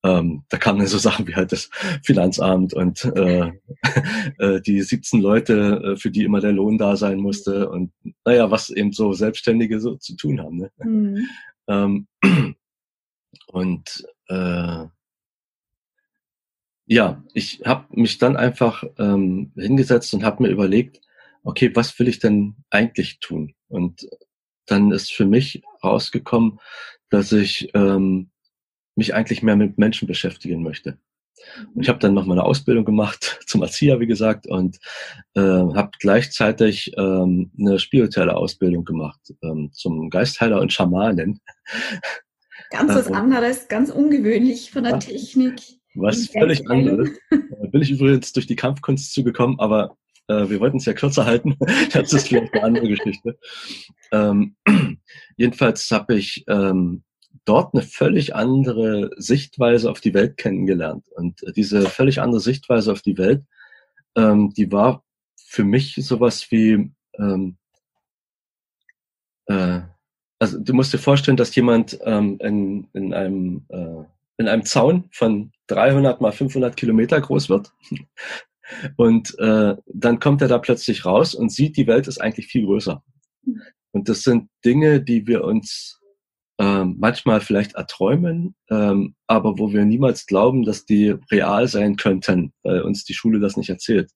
Ähm, 0.04 0.44
da 0.50 0.58
kamen 0.58 0.80
dann 0.80 0.88
so 0.88 0.98
Sachen 0.98 1.26
wie 1.26 1.34
halt 1.34 1.50
das 1.50 1.70
Finanzamt 2.02 2.74
und 2.74 3.04
äh, 3.16 3.52
äh, 4.38 4.60
die 4.60 4.82
17 4.82 5.20
Leute, 5.20 5.94
äh, 5.94 5.96
für 5.96 6.10
die 6.10 6.24
immer 6.24 6.40
der 6.40 6.52
Lohn 6.52 6.76
da 6.76 6.96
sein 6.96 7.18
musste 7.18 7.70
und 7.70 7.90
naja, 8.24 8.50
was 8.50 8.68
eben 8.68 8.92
so 8.92 9.14
Selbstständige 9.14 9.80
so 9.80 9.96
zu 9.96 10.14
tun 10.14 10.40
haben. 10.40 10.58
Ne? 10.58 10.70
Mhm. 10.78 11.26
Ähm, 11.68 12.06
und 13.46 14.06
äh, 14.28 14.84
ja, 16.86 17.22
ich 17.32 17.62
habe 17.64 17.86
mich 17.98 18.18
dann 18.18 18.36
einfach 18.36 18.84
ähm, 18.98 19.52
hingesetzt 19.56 20.12
und 20.12 20.22
habe 20.22 20.42
mir 20.42 20.50
überlegt, 20.50 21.00
okay, 21.44 21.70
was 21.74 21.98
will 21.98 22.08
ich 22.08 22.18
denn 22.18 22.56
eigentlich 22.70 23.20
tun? 23.20 23.54
Und 23.68 24.08
dann 24.66 24.90
ist 24.90 25.12
für 25.12 25.26
mich 25.26 25.62
rausgekommen, 25.82 26.58
dass 27.10 27.32
ich 27.32 27.70
ähm, 27.74 28.30
mich 28.96 29.14
eigentlich 29.14 29.42
mehr 29.42 29.56
mit 29.56 29.78
Menschen 29.78 30.08
beschäftigen 30.08 30.62
möchte. 30.62 30.98
Und 31.74 31.82
ich 31.82 31.88
habe 31.88 31.98
dann 31.98 32.14
noch 32.14 32.24
mal 32.24 32.34
eine 32.34 32.44
Ausbildung 32.44 32.84
gemacht 32.84 33.40
zum 33.46 33.62
Erzieher, 33.62 34.00
wie 34.00 34.06
gesagt, 34.06 34.46
und 34.46 34.78
äh, 35.34 35.40
habe 35.40 35.90
gleichzeitig 35.98 36.92
ähm, 36.96 37.52
eine 37.58 37.78
spirituelle 37.78 38.36
Ausbildung 38.36 38.84
gemacht 38.84 39.20
ähm, 39.42 39.70
zum 39.72 40.10
Geistheiler 40.10 40.60
und 40.60 40.72
Schamanen. 40.72 41.40
Ganz 42.70 42.94
was 42.94 43.08
anderes, 43.08 43.68
ganz 43.68 43.90
ungewöhnlich 43.90 44.70
von 44.70 44.84
der 44.84 44.92
ja, 44.92 44.98
Technik. 44.98 45.60
Was 45.94 46.26
völlig 46.28 46.68
anderes. 46.68 47.10
Bin 47.30 47.82
ich 47.82 47.90
übrigens 47.90 48.32
durch 48.32 48.46
die 48.46 48.56
Kampfkunst 48.56 49.12
zugekommen, 49.12 49.60
aber 49.60 49.96
äh, 50.28 50.48
wir 50.48 50.60
wollten 50.60 50.78
es 50.78 50.84
ja 50.84 50.92
kürzer 50.92 51.26
halten. 51.26 51.56
das 51.92 52.12
ist 52.12 52.28
vielleicht 52.28 52.54
eine 52.54 52.64
andere 52.64 52.88
Geschichte. 52.88 53.38
Ähm, 54.12 54.56
jedenfalls 55.36 55.90
habe 55.90 56.14
ich 56.16 56.44
ähm, 56.48 57.02
dort 57.44 57.74
eine 57.74 57.82
völlig 57.82 58.34
andere 58.34 59.10
Sichtweise 59.16 59.90
auf 59.90 60.00
die 60.00 60.14
Welt 60.14 60.36
kennengelernt. 60.36 61.06
Und 61.14 61.40
diese 61.56 61.82
völlig 61.82 62.20
andere 62.20 62.40
Sichtweise 62.40 62.92
auf 62.92 63.02
die 63.02 63.18
Welt, 63.18 63.44
ähm, 64.16 64.52
die 64.56 64.70
war 64.72 65.04
für 65.36 65.64
mich 65.64 65.94
sowas 65.96 66.50
wie, 66.50 66.90
ähm, 67.18 67.56
äh, 69.46 69.80
also 70.38 70.58
du 70.58 70.74
musst 70.74 70.92
dir 70.92 70.98
vorstellen, 70.98 71.36
dass 71.36 71.54
jemand 71.54 71.98
ähm, 72.04 72.38
in, 72.40 72.88
in, 72.92 73.12
einem, 73.12 73.66
äh, 73.68 74.04
in 74.38 74.48
einem 74.48 74.64
Zaun 74.64 75.04
von 75.12 75.52
300 75.68 76.20
mal 76.20 76.32
500 76.32 76.76
Kilometer 76.76 77.20
groß 77.20 77.48
wird. 77.48 77.72
Und 78.96 79.38
äh, 79.38 79.76
dann 79.86 80.20
kommt 80.20 80.42
er 80.42 80.48
da 80.48 80.58
plötzlich 80.58 81.04
raus 81.04 81.34
und 81.34 81.52
sieht, 81.52 81.76
die 81.76 81.86
Welt 81.86 82.08
ist 82.08 82.20
eigentlich 82.20 82.46
viel 82.46 82.64
größer. 82.64 83.02
Und 83.92 84.08
das 84.08 84.22
sind 84.22 84.48
Dinge, 84.64 85.02
die 85.02 85.26
wir 85.26 85.44
uns 85.44 86.00
ähm, 86.58 86.96
manchmal 86.98 87.40
vielleicht 87.40 87.74
erträumen, 87.74 88.54
ähm, 88.70 89.14
aber 89.26 89.58
wo 89.58 89.72
wir 89.72 89.84
niemals 89.84 90.26
glauben, 90.26 90.64
dass 90.64 90.84
die 90.84 91.14
real 91.30 91.68
sein 91.68 91.96
könnten, 91.96 92.52
weil 92.62 92.82
uns 92.82 93.04
die 93.04 93.14
Schule 93.14 93.40
das 93.40 93.56
nicht 93.56 93.70
erzählt. 93.70 94.10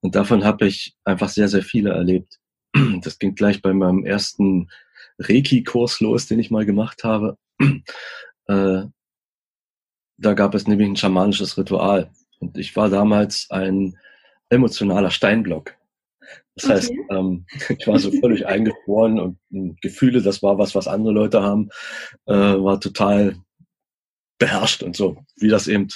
Und 0.00 0.14
davon 0.14 0.44
habe 0.44 0.66
ich 0.66 0.94
einfach 1.04 1.28
sehr, 1.28 1.48
sehr 1.48 1.62
viele 1.62 1.90
erlebt. 1.90 2.38
Das 3.00 3.18
ging 3.18 3.34
gleich 3.34 3.62
bei 3.62 3.72
meinem 3.72 4.04
ersten 4.04 4.68
Reiki-Kurs 5.18 6.00
los, 6.00 6.26
den 6.26 6.38
ich 6.38 6.50
mal 6.50 6.66
gemacht 6.66 7.04
habe. 7.04 7.36
Äh, 8.48 8.84
da 10.18 10.34
gab 10.34 10.54
es 10.54 10.68
nämlich 10.68 10.88
ein 10.88 10.94
schamanisches 10.94 11.58
Ritual. 11.58 12.12
Und 12.40 12.58
ich 12.58 12.74
war 12.76 12.88
damals 12.88 13.46
ein 13.50 13.96
emotionaler 14.48 15.10
Steinblock. 15.10 15.74
Das 16.54 16.64
okay. 16.64 16.74
heißt, 16.74 16.92
ähm, 17.10 17.46
ich 17.78 17.86
war 17.86 17.98
so 17.98 18.10
völlig 18.20 18.46
eingefroren 18.46 19.20
und, 19.20 19.38
Gefühle, 19.80 20.22
das 20.22 20.42
war 20.42 20.58
was, 20.58 20.74
was 20.74 20.88
andere 20.88 21.12
Leute 21.12 21.42
haben, 21.42 21.70
äh, 22.26 22.34
war 22.34 22.80
total 22.80 23.36
beherrscht 24.38 24.82
und 24.82 24.96
so, 24.96 25.24
wie 25.36 25.48
das 25.48 25.66
eben 25.66 25.88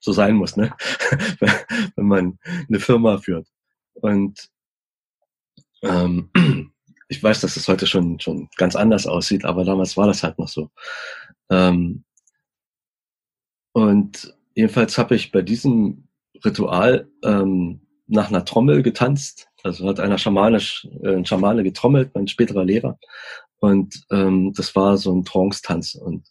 so 0.00 0.12
sein 0.12 0.36
muss, 0.36 0.56
ne? 0.56 0.72
wenn 1.96 2.06
man 2.06 2.38
eine 2.68 2.78
Firma 2.78 3.18
führt. 3.18 3.48
Und 3.94 4.48
ähm, 5.82 6.30
ich 7.08 7.22
weiß, 7.22 7.40
dass 7.40 7.56
es 7.56 7.66
heute 7.66 7.86
schon, 7.86 8.20
schon 8.20 8.48
ganz 8.56 8.76
anders 8.76 9.06
aussieht, 9.06 9.44
aber 9.44 9.64
damals 9.64 9.96
war 9.96 10.06
das 10.06 10.22
halt 10.22 10.38
noch 10.38 10.48
so. 10.48 10.70
Ähm, 11.50 12.04
und 13.72 14.37
jedenfalls 14.58 14.98
habe 14.98 15.14
ich 15.14 15.30
bei 15.30 15.40
diesem 15.40 16.08
Ritual 16.44 17.08
ähm, 17.22 17.80
nach 18.08 18.28
einer 18.28 18.44
Trommel 18.44 18.82
getanzt. 18.82 19.48
Also 19.62 19.88
hat 19.88 20.00
einer 20.00 20.18
Schamanisch, 20.18 20.88
äh, 21.04 21.14
ein 21.14 21.24
Schamane 21.24 21.62
getrommelt, 21.62 22.10
mein 22.14 22.26
späterer 22.26 22.64
Lehrer. 22.64 22.98
Und 23.60 24.04
ähm, 24.10 24.52
das 24.56 24.74
war 24.74 24.96
so 24.96 25.14
ein 25.14 25.24
Trance-Tanz. 25.24 25.94
Und 25.94 26.26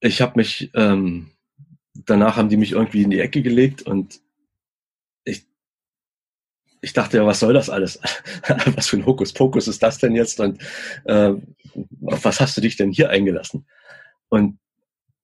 ich 0.00 0.20
habe 0.20 0.34
mich, 0.36 0.70
ähm, 0.74 1.30
danach 1.94 2.36
haben 2.36 2.50
die 2.50 2.58
mich 2.58 2.72
irgendwie 2.72 3.04
in 3.04 3.10
die 3.10 3.20
Ecke 3.20 3.40
gelegt 3.40 3.80
und 3.80 4.20
ich, 5.24 5.46
ich 6.82 6.92
dachte 6.92 7.16
ja, 7.16 7.24
was 7.24 7.40
soll 7.40 7.54
das 7.54 7.70
alles? 7.70 8.00
was 8.76 8.88
für 8.88 8.98
ein 8.98 9.06
Hokuspokus 9.06 9.66
ist 9.66 9.82
das 9.82 9.96
denn 9.96 10.14
jetzt? 10.14 10.40
Und 10.40 10.60
äh, 11.04 11.32
auf 12.04 12.22
was 12.26 12.38
hast 12.38 12.54
du 12.58 12.60
dich 12.60 12.76
denn 12.76 12.92
hier 12.92 13.08
eingelassen? 13.08 13.66
Und 14.28 14.58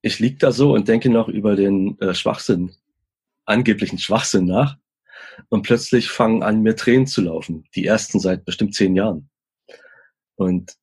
ich 0.02 0.18
lieg 0.18 0.40
da 0.40 0.52
so 0.52 0.75
und 0.75 0.88
denke 0.88 1.09
noch 1.09 1.28
über 1.28 1.56
den 1.56 1.99
äh, 2.00 2.14
Schwachsinn, 2.14 2.75
angeblichen 3.44 3.99
Schwachsinn 3.99 4.47
nach. 4.47 4.76
Und 5.49 5.62
plötzlich 5.62 6.11
fangen 6.11 6.42
an, 6.42 6.62
mir 6.62 6.76
Tränen 6.76 7.06
zu 7.06 7.23
laufen. 7.23 7.64
Die 7.75 7.87
ersten 7.87 8.21
seit 8.21 8.44
bestimmt 8.44 8.75
zehn 8.75 8.94
Jahren. 8.97 9.30
Und, 10.35 10.76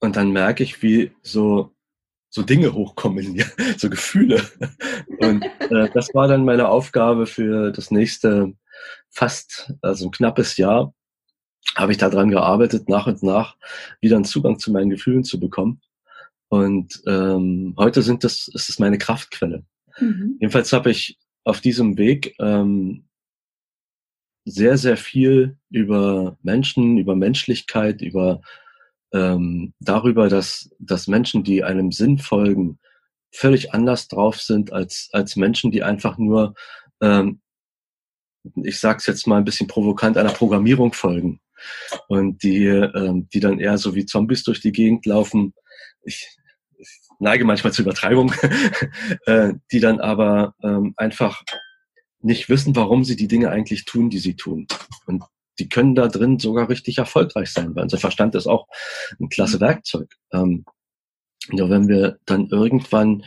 und 0.00 0.16
dann 0.16 0.32
merke 0.32 0.64
ich, 0.64 0.82
wie 0.82 1.12
so, 1.22 1.74
so 2.28 2.42
Dinge 2.42 2.74
hochkommen 2.74 3.24
in 3.24 3.32
mir, 3.34 3.46
so 3.78 3.88
Gefühle. 3.88 4.42
Und 5.18 5.44
äh, 5.70 5.88
das 5.94 6.12
war 6.12 6.28
dann 6.28 6.44
meine 6.44 6.68
Aufgabe 6.68 7.26
für 7.26 7.70
das 7.70 7.90
nächste 7.90 8.52
fast, 9.10 9.72
also 9.80 10.06
ein 10.06 10.10
knappes 10.10 10.56
Jahr, 10.56 10.92
habe 11.76 11.92
ich 11.92 11.98
daran 11.98 12.30
gearbeitet, 12.30 12.88
nach 12.88 13.06
und 13.06 13.22
nach 13.22 13.56
wieder 14.00 14.16
einen 14.16 14.24
Zugang 14.24 14.58
zu 14.58 14.72
meinen 14.72 14.90
Gefühlen 14.90 15.24
zu 15.24 15.38
bekommen. 15.38 15.80
Und 16.48 17.02
ähm, 17.06 17.74
heute 17.76 18.02
sind 18.02 18.24
das, 18.24 18.48
ist 18.48 18.68
es 18.68 18.78
meine 18.78 18.98
Kraftquelle. 18.98 19.64
Mhm. 19.98 20.36
Jedenfalls 20.40 20.72
habe 20.72 20.90
ich 20.90 21.18
auf 21.44 21.60
diesem 21.60 21.98
Weg 21.98 22.34
ähm, 22.38 23.08
sehr, 24.44 24.78
sehr 24.78 24.96
viel 24.96 25.58
über 25.70 26.38
Menschen, 26.42 26.96
über 26.96 27.14
Menschlichkeit, 27.14 28.00
über 28.00 28.40
ähm, 29.12 29.74
darüber, 29.80 30.28
dass, 30.28 30.70
dass 30.78 31.06
Menschen, 31.06 31.44
die 31.44 31.64
einem 31.64 31.92
Sinn 31.92 32.18
folgen, 32.18 32.78
völlig 33.30 33.74
anders 33.74 34.08
drauf 34.08 34.40
sind 34.40 34.72
als, 34.72 35.08
als 35.12 35.36
Menschen, 35.36 35.70
die 35.70 35.82
einfach 35.82 36.18
nur, 36.18 36.54
ähm, 37.00 37.40
ich 38.62 38.78
sag's 38.78 39.06
jetzt 39.06 39.26
mal 39.26 39.36
ein 39.36 39.44
bisschen 39.44 39.66
provokant, 39.66 40.16
einer 40.16 40.32
Programmierung 40.32 40.92
folgen. 40.92 41.40
Und 42.06 42.42
die, 42.42 42.66
ähm, 42.66 43.28
die 43.32 43.40
dann 43.40 43.58
eher 43.58 43.78
so 43.78 43.94
wie 43.94 44.06
Zombies 44.06 44.44
durch 44.44 44.60
die 44.60 44.72
Gegend 44.72 45.06
laufen. 45.06 45.54
Ich 46.02 46.37
neige 47.18 47.44
manchmal 47.44 47.72
zur 47.72 47.84
Übertreibung, 47.84 48.32
äh, 49.26 49.54
die 49.72 49.80
dann 49.80 50.00
aber 50.00 50.54
ähm, 50.62 50.94
einfach 50.96 51.42
nicht 52.20 52.48
wissen, 52.48 52.74
warum 52.76 53.04
sie 53.04 53.16
die 53.16 53.28
Dinge 53.28 53.50
eigentlich 53.50 53.84
tun, 53.84 54.10
die 54.10 54.18
sie 54.18 54.36
tun. 54.36 54.66
Und 55.06 55.24
die 55.58 55.68
können 55.68 55.94
da 55.94 56.08
drin 56.08 56.38
sogar 56.38 56.68
richtig 56.68 56.98
erfolgreich 56.98 57.50
sein, 57.52 57.74
weil 57.74 57.84
unser 57.84 57.98
Verstand 57.98 58.34
ist 58.34 58.46
auch 58.46 58.66
ein 59.20 59.28
klasse 59.28 59.56
mhm. 59.56 59.62
Werkzeug. 59.62 60.14
Ähm, 60.32 60.64
nur 61.50 61.70
wenn 61.70 61.88
wir 61.88 62.18
dann 62.26 62.48
irgendwann 62.48 63.24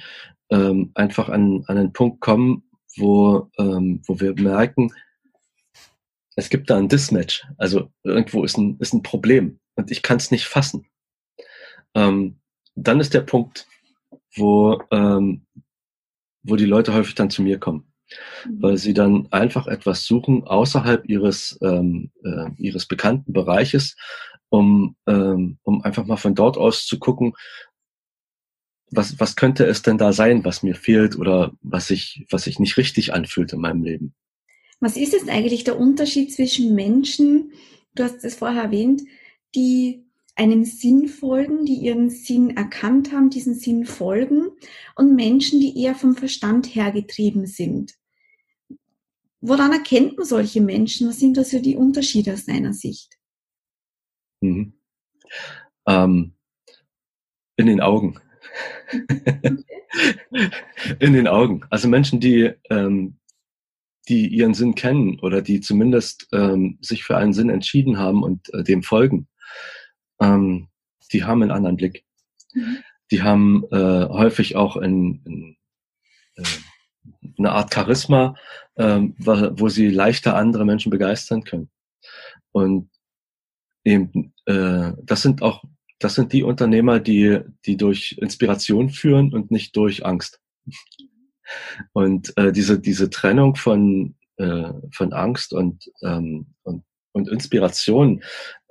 ähm, 0.49 0.91
einfach 0.95 1.29
an, 1.29 1.63
an 1.67 1.77
einen 1.77 1.93
Punkt 1.93 2.21
kommen, 2.21 2.63
wo, 2.97 3.49
ähm, 3.57 4.01
wo 4.05 4.19
wir 4.19 4.33
merken, 4.39 4.93
es 6.35 6.49
gibt 6.49 6.69
da 6.69 6.77
ein 6.77 6.87
Dismatch, 6.87 7.45
also 7.57 7.91
irgendwo 8.03 8.43
ist 8.43 8.57
ein, 8.57 8.77
ist 8.79 8.93
ein 8.93 9.03
Problem 9.03 9.59
und 9.75 9.91
ich 9.91 10.01
kann 10.01 10.17
es 10.17 10.31
nicht 10.31 10.45
fassen. 10.45 10.85
Ähm, 11.93 12.39
dann 12.75 12.99
ist 12.99 13.13
der 13.13 13.21
Punkt, 13.21 13.67
wo, 14.35 14.81
ähm, 14.91 15.45
wo 16.43 16.55
die 16.55 16.65
Leute 16.65 16.93
häufig 16.93 17.15
dann 17.15 17.29
zu 17.29 17.41
mir 17.41 17.59
kommen 17.59 17.91
weil 18.45 18.77
sie 18.77 18.93
dann 18.93 19.27
einfach 19.31 19.67
etwas 19.67 20.05
suchen 20.05 20.43
außerhalb 20.43 21.07
ihres, 21.07 21.57
ähm, 21.61 22.11
äh, 22.23 22.49
ihres 22.57 22.85
bekannten 22.85 23.33
Bereiches, 23.33 23.95
um, 24.49 24.95
ähm, 25.07 25.57
um 25.63 25.81
einfach 25.83 26.05
mal 26.05 26.17
von 26.17 26.35
dort 26.35 26.57
aus 26.57 26.85
zu 26.85 26.99
gucken, 26.99 27.33
was, 28.89 29.19
was 29.19 29.35
könnte 29.35 29.65
es 29.65 29.81
denn 29.81 29.97
da 29.97 30.11
sein, 30.11 30.43
was 30.43 30.63
mir 30.63 30.75
fehlt 30.75 31.17
oder 31.17 31.53
was 31.61 31.87
sich 31.87 32.25
was 32.29 32.47
ich 32.47 32.59
nicht 32.59 32.75
richtig 32.75 33.13
anfühlt 33.13 33.53
in 33.53 33.61
meinem 33.61 33.83
Leben. 33.83 34.13
Was 34.81 34.97
ist 34.97 35.13
jetzt 35.13 35.29
eigentlich 35.29 35.63
der 35.63 35.79
Unterschied 35.79 36.33
zwischen 36.33 36.75
Menschen, 36.75 37.53
du 37.95 38.03
hast 38.03 38.25
es 38.25 38.35
vorher 38.35 38.63
erwähnt, 38.63 39.01
die 39.55 40.03
einem 40.35 40.63
Sinn 40.63 41.07
folgen, 41.07 41.65
die 41.65 41.75
ihren 41.75 42.09
Sinn 42.09 42.55
erkannt 42.55 43.11
haben, 43.11 43.29
diesen 43.29 43.53
Sinn 43.53 43.85
folgen 43.85 44.49
und 44.95 45.15
Menschen, 45.15 45.59
die 45.59 45.81
eher 45.81 45.95
vom 45.95 46.15
Verstand 46.15 46.73
hergetrieben 46.73 47.45
sind. 47.45 47.93
Woran 49.41 49.71
erkennt 49.71 50.17
man 50.17 50.25
solche 50.25 50.61
Menschen? 50.61 51.07
Was 51.07 51.19
sind 51.19 51.35
das 51.35 51.49
für 51.49 51.61
die 51.61 51.75
Unterschiede 51.75 52.33
aus 52.33 52.45
deiner 52.45 52.73
Sicht? 52.73 53.17
Mhm. 54.41 54.73
Ähm, 55.87 56.33
in 57.57 57.65
den 57.65 57.81
Augen. 57.81 58.19
in 60.99 61.13
den 61.13 61.27
Augen. 61.27 61.63
Also 61.69 61.87
Menschen, 61.87 62.19
die, 62.19 62.51
ähm, 62.69 63.17
die 64.07 64.27
ihren 64.27 64.53
Sinn 64.53 64.75
kennen 64.75 65.19
oder 65.19 65.41
die 65.41 65.59
zumindest 65.59 66.27
ähm, 66.33 66.77
sich 66.81 67.03
für 67.03 67.17
einen 67.17 67.33
Sinn 67.33 67.49
entschieden 67.49 67.97
haben 67.97 68.23
und 68.23 68.53
äh, 68.53 68.63
dem 68.63 68.83
folgen, 68.83 69.27
ähm, 70.21 70.67
die 71.11 71.23
haben 71.23 71.41
einen 71.41 71.51
anderen 71.51 71.77
Blick. 71.77 72.05
Mhm. 72.53 72.77
Die 73.11 73.23
haben 73.23 73.65
äh, 73.71 74.07
häufig 74.07 74.55
auch 74.55 74.77
ein, 74.77 75.21
ein 75.25 75.57
äh, 76.37 76.43
eine 77.37 77.51
Art 77.51 77.73
Charisma, 77.73 78.35
ähm, 78.77 79.15
wo 79.17 79.69
sie 79.69 79.89
leichter 79.89 80.35
andere 80.35 80.65
Menschen 80.65 80.89
begeistern 80.89 81.43
können. 81.43 81.69
Und 82.51 82.89
eben, 83.83 84.33
äh, 84.45 84.91
das 85.03 85.21
sind 85.21 85.41
auch, 85.41 85.63
das 85.99 86.15
sind 86.15 86.33
die 86.33 86.43
Unternehmer, 86.43 86.99
die, 86.99 87.39
die 87.65 87.77
durch 87.77 88.17
Inspiration 88.19 88.89
führen 88.89 89.33
und 89.33 89.51
nicht 89.51 89.75
durch 89.75 90.05
Angst. 90.05 90.39
Und 91.93 92.35
äh, 92.37 92.51
diese, 92.51 92.79
diese 92.79 93.09
Trennung 93.09 93.55
von, 93.55 94.15
äh, 94.37 94.71
von 94.91 95.13
Angst 95.13 95.53
und, 95.53 95.91
ähm, 96.01 96.53
und, 96.63 96.83
und 97.11 97.29
Inspiration, 97.29 98.23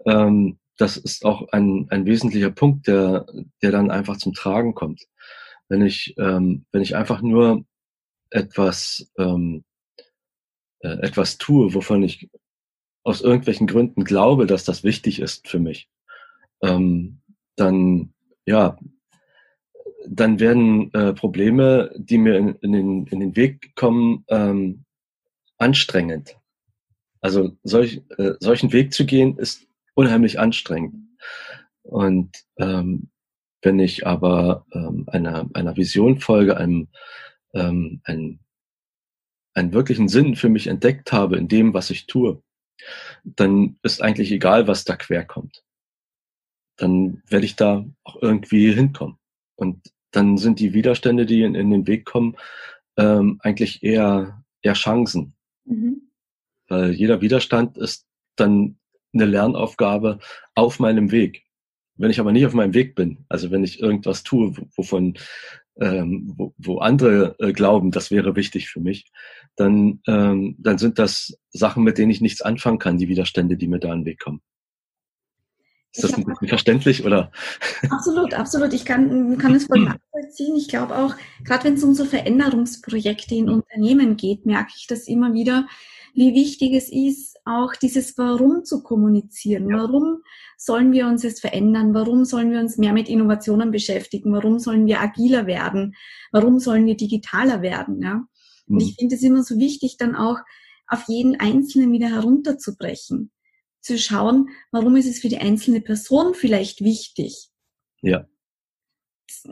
ähm, 0.06 0.58
das 0.80 0.96
ist 0.96 1.24
auch 1.26 1.48
ein, 1.52 1.86
ein 1.90 2.06
wesentlicher 2.06 2.50
Punkt, 2.50 2.86
der, 2.86 3.26
der 3.62 3.70
dann 3.70 3.90
einfach 3.90 4.16
zum 4.16 4.32
Tragen 4.32 4.74
kommt. 4.74 5.06
Wenn 5.68 5.84
ich, 5.84 6.14
ähm, 6.18 6.64
wenn 6.72 6.82
ich 6.82 6.96
einfach 6.96 7.20
nur 7.20 7.64
etwas, 8.30 9.10
ähm, 9.18 9.64
äh, 10.80 10.88
etwas 11.02 11.36
tue, 11.36 11.74
wovon 11.74 12.02
ich 12.02 12.30
aus 13.02 13.20
irgendwelchen 13.20 13.66
Gründen 13.66 14.04
glaube, 14.04 14.46
dass 14.46 14.64
das 14.64 14.82
wichtig 14.82 15.20
ist 15.20 15.48
für 15.48 15.58
mich, 15.58 15.90
ähm, 16.62 17.20
dann, 17.56 18.14
ja, 18.46 18.78
dann 20.08 20.40
werden 20.40 20.92
äh, 20.94 21.12
Probleme, 21.12 21.92
die 21.96 22.16
mir 22.16 22.36
in, 22.38 22.54
in, 22.56 22.72
den, 22.72 23.06
in 23.06 23.20
den 23.20 23.36
Weg 23.36 23.74
kommen, 23.76 24.24
ähm, 24.28 24.84
anstrengend. 25.58 26.38
Also 27.20 27.56
solch, 27.64 28.00
äh, 28.16 28.32
solchen 28.40 28.72
Weg 28.72 28.94
zu 28.94 29.04
gehen, 29.04 29.36
ist 29.36 29.66
unheimlich 29.94 30.38
anstrengend. 30.38 30.94
Und 31.82 32.30
ähm, 32.58 33.10
wenn 33.62 33.78
ich 33.78 34.06
aber 34.06 34.66
ähm, 34.72 35.04
einer, 35.08 35.48
einer 35.54 35.76
Vision 35.76 36.20
folge, 36.20 36.56
einem, 36.56 36.88
ähm, 37.54 38.00
einen, 38.04 38.40
einen 39.54 39.72
wirklichen 39.72 40.08
Sinn 40.08 40.36
für 40.36 40.48
mich 40.48 40.66
entdeckt 40.66 41.12
habe 41.12 41.36
in 41.36 41.48
dem, 41.48 41.74
was 41.74 41.90
ich 41.90 42.06
tue, 42.06 42.42
dann 43.24 43.78
ist 43.82 44.00
eigentlich 44.00 44.32
egal, 44.32 44.66
was 44.66 44.84
da 44.84 44.96
quer 44.96 45.24
kommt. 45.24 45.62
Dann 46.76 47.22
werde 47.28 47.44
ich 47.44 47.56
da 47.56 47.84
auch 48.04 48.16
irgendwie 48.22 48.72
hinkommen. 48.72 49.18
Und 49.56 49.92
dann 50.12 50.38
sind 50.38 50.60
die 50.60 50.72
Widerstände, 50.72 51.26
die 51.26 51.42
in, 51.42 51.54
in 51.54 51.70
den 51.70 51.86
Weg 51.86 52.06
kommen, 52.06 52.36
ähm, 52.96 53.38
eigentlich 53.42 53.82
eher, 53.82 54.42
eher 54.62 54.72
Chancen. 54.72 55.34
Mhm. 55.64 56.10
Weil 56.68 56.92
jeder 56.92 57.20
Widerstand 57.20 57.76
ist 57.76 58.06
dann 58.36 58.79
eine 59.12 59.24
Lernaufgabe 59.24 60.18
auf 60.54 60.78
meinem 60.78 61.10
Weg. 61.10 61.44
Wenn 61.96 62.10
ich 62.10 62.20
aber 62.20 62.32
nicht 62.32 62.46
auf 62.46 62.54
meinem 62.54 62.74
Weg 62.74 62.94
bin, 62.94 63.24
also 63.28 63.50
wenn 63.50 63.64
ich 63.64 63.80
irgendwas 63.80 64.22
tue, 64.22 64.54
wovon 64.74 65.18
ähm, 65.80 66.32
wo, 66.36 66.54
wo 66.58 66.78
andere 66.78 67.36
äh, 67.38 67.52
glauben, 67.52 67.90
das 67.90 68.10
wäre 68.10 68.36
wichtig 68.36 68.68
für 68.68 68.80
mich, 68.80 69.10
dann, 69.56 70.00
ähm, 70.06 70.56
dann 70.58 70.78
sind 70.78 70.98
das 70.98 71.38
Sachen, 71.50 71.84
mit 71.84 71.98
denen 71.98 72.10
ich 72.10 72.20
nichts 72.20 72.42
anfangen 72.42 72.78
kann, 72.78 72.98
die 72.98 73.08
Widerstände, 73.08 73.56
die 73.56 73.68
mir 73.68 73.80
da 73.80 73.92
in 73.92 74.00
den 74.00 74.06
Weg 74.06 74.20
kommen. 74.20 74.42
Ist 75.92 76.04
das 76.04 76.14
ein 76.14 76.24
bisschen 76.24 76.48
verständlich 76.48 77.04
oder? 77.04 77.32
Absolut, 77.90 78.32
absolut. 78.34 78.72
Ich 78.72 78.84
kann, 78.84 79.38
kann 79.38 79.56
es 79.56 79.64
voll 79.64 79.80
nachvollziehen. 79.80 80.54
Ich 80.54 80.68
glaube 80.68 80.96
auch, 80.96 81.16
gerade 81.42 81.64
wenn 81.64 81.74
es 81.74 81.82
um 81.82 81.94
so 81.94 82.04
Veränderungsprojekte 82.04 83.34
in 83.34 83.48
Unternehmen 83.48 84.16
geht, 84.16 84.46
merke 84.46 84.72
ich 84.76 84.86
das 84.86 85.08
immer 85.08 85.34
wieder, 85.34 85.66
wie 86.14 86.32
wichtig 86.34 86.74
es 86.74 86.92
ist, 86.92 87.29
auch 87.44 87.74
dieses 87.74 88.16
Warum 88.18 88.64
zu 88.64 88.82
kommunizieren. 88.82 89.68
Ja. 89.68 89.78
Warum 89.78 90.22
sollen 90.56 90.92
wir 90.92 91.06
uns 91.06 91.22
jetzt 91.22 91.40
verändern? 91.40 91.94
Warum 91.94 92.24
sollen 92.24 92.50
wir 92.50 92.60
uns 92.60 92.76
mehr 92.78 92.92
mit 92.92 93.08
Innovationen 93.08 93.70
beschäftigen? 93.70 94.32
Warum 94.32 94.58
sollen 94.58 94.86
wir 94.86 95.00
agiler 95.00 95.46
werden? 95.46 95.94
Warum 96.32 96.58
sollen 96.58 96.86
wir 96.86 96.96
digitaler 96.96 97.62
werden? 97.62 98.02
Ja? 98.02 98.24
Und 98.66 98.74
mhm. 98.74 98.80
ich 98.80 98.96
finde 98.98 99.16
es 99.16 99.22
immer 99.22 99.42
so 99.42 99.58
wichtig, 99.58 99.96
dann 99.98 100.14
auch 100.14 100.38
auf 100.86 101.04
jeden 101.08 101.38
Einzelnen 101.38 101.92
wieder 101.92 102.08
herunterzubrechen. 102.08 103.30
Zu 103.80 103.98
schauen, 103.98 104.50
warum 104.72 104.96
ist 104.96 105.08
es 105.08 105.20
für 105.20 105.28
die 105.28 105.38
einzelne 105.38 105.80
Person 105.80 106.34
vielleicht 106.34 106.82
wichtig? 106.82 107.48
Ja 108.02 108.26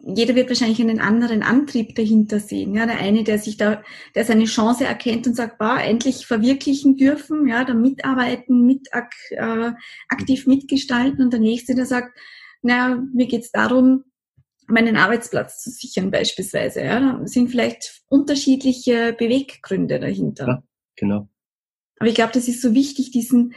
jeder 0.03 0.35
wird 0.35 0.49
wahrscheinlich 0.49 0.81
einen 0.81 1.01
anderen 1.01 1.43
Antrieb 1.43 1.95
dahinter 1.95 2.41
sehen. 2.41 2.75
Ja, 2.75 2.87
der 2.87 2.99
eine, 2.99 3.25
der 3.25 3.39
sich 3.39 3.57
da, 3.57 3.83
der 4.15 4.25
seine 4.25 4.45
Chance 4.45 4.85
erkennt 4.85 5.27
und 5.27 5.35
sagt, 5.35 5.59
bah, 5.59 5.81
endlich 5.81 6.27
verwirklichen 6.27 6.97
dürfen, 6.97 7.47
ja, 7.47 7.65
da 7.65 7.75
mitarbeiten, 7.75 8.67
mit, 8.67 8.89
äh, 8.93 9.73
aktiv 10.09 10.47
mitgestalten 10.47 11.23
und 11.25 11.33
der 11.33 11.41
nächste, 11.41 11.75
der 11.75 11.87
sagt, 11.87 12.19
naja, 12.63 13.03
mir 13.15 13.27
geht's 13.27 13.51
darum, 13.51 14.05
meinen 14.67 14.97
Arbeitsplatz 14.97 15.63
zu 15.63 15.71
sichern 15.71 16.11
beispielsweise. 16.11 16.83
Ja, 16.83 17.01
da 17.01 17.27
sind 17.27 17.51
vielleicht 17.51 18.03
unterschiedliche 18.09 19.15
Beweggründe 19.19 19.99
dahinter. 19.99 20.47
Ja, 20.47 20.63
genau. 20.97 21.29
Aber 21.99 22.09
ich 22.09 22.15
glaube, 22.15 22.33
das 22.33 22.49
ist 22.49 22.63
so 22.63 22.75
wichtig, 22.75 23.11
diesen, 23.11 23.55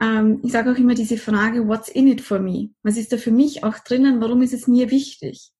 ähm, 0.00 0.40
ich 0.42 0.52
sage 0.52 0.72
auch 0.72 0.76
immer 0.76 0.94
diese 0.94 1.16
Frage, 1.16 1.66
what's 1.68 1.88
in 1.88 2.08
it 2.08 2.20
for 2.20 2.38
me? 2.38 2.70
Was 2.82 2.96
ist 2.96 3.12
da 3.12 3.16
für 3.16 3.30
mich 3.30 3.64
auch 3.64 3.78
drinnen? 3.78 4.20
Warum 4.20 4.42
ist 4.42 4.54
es 4.54 4.66
mir 4.66 4.90
wichtig? 4.90 5.52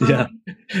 Ja, 0.00 0.28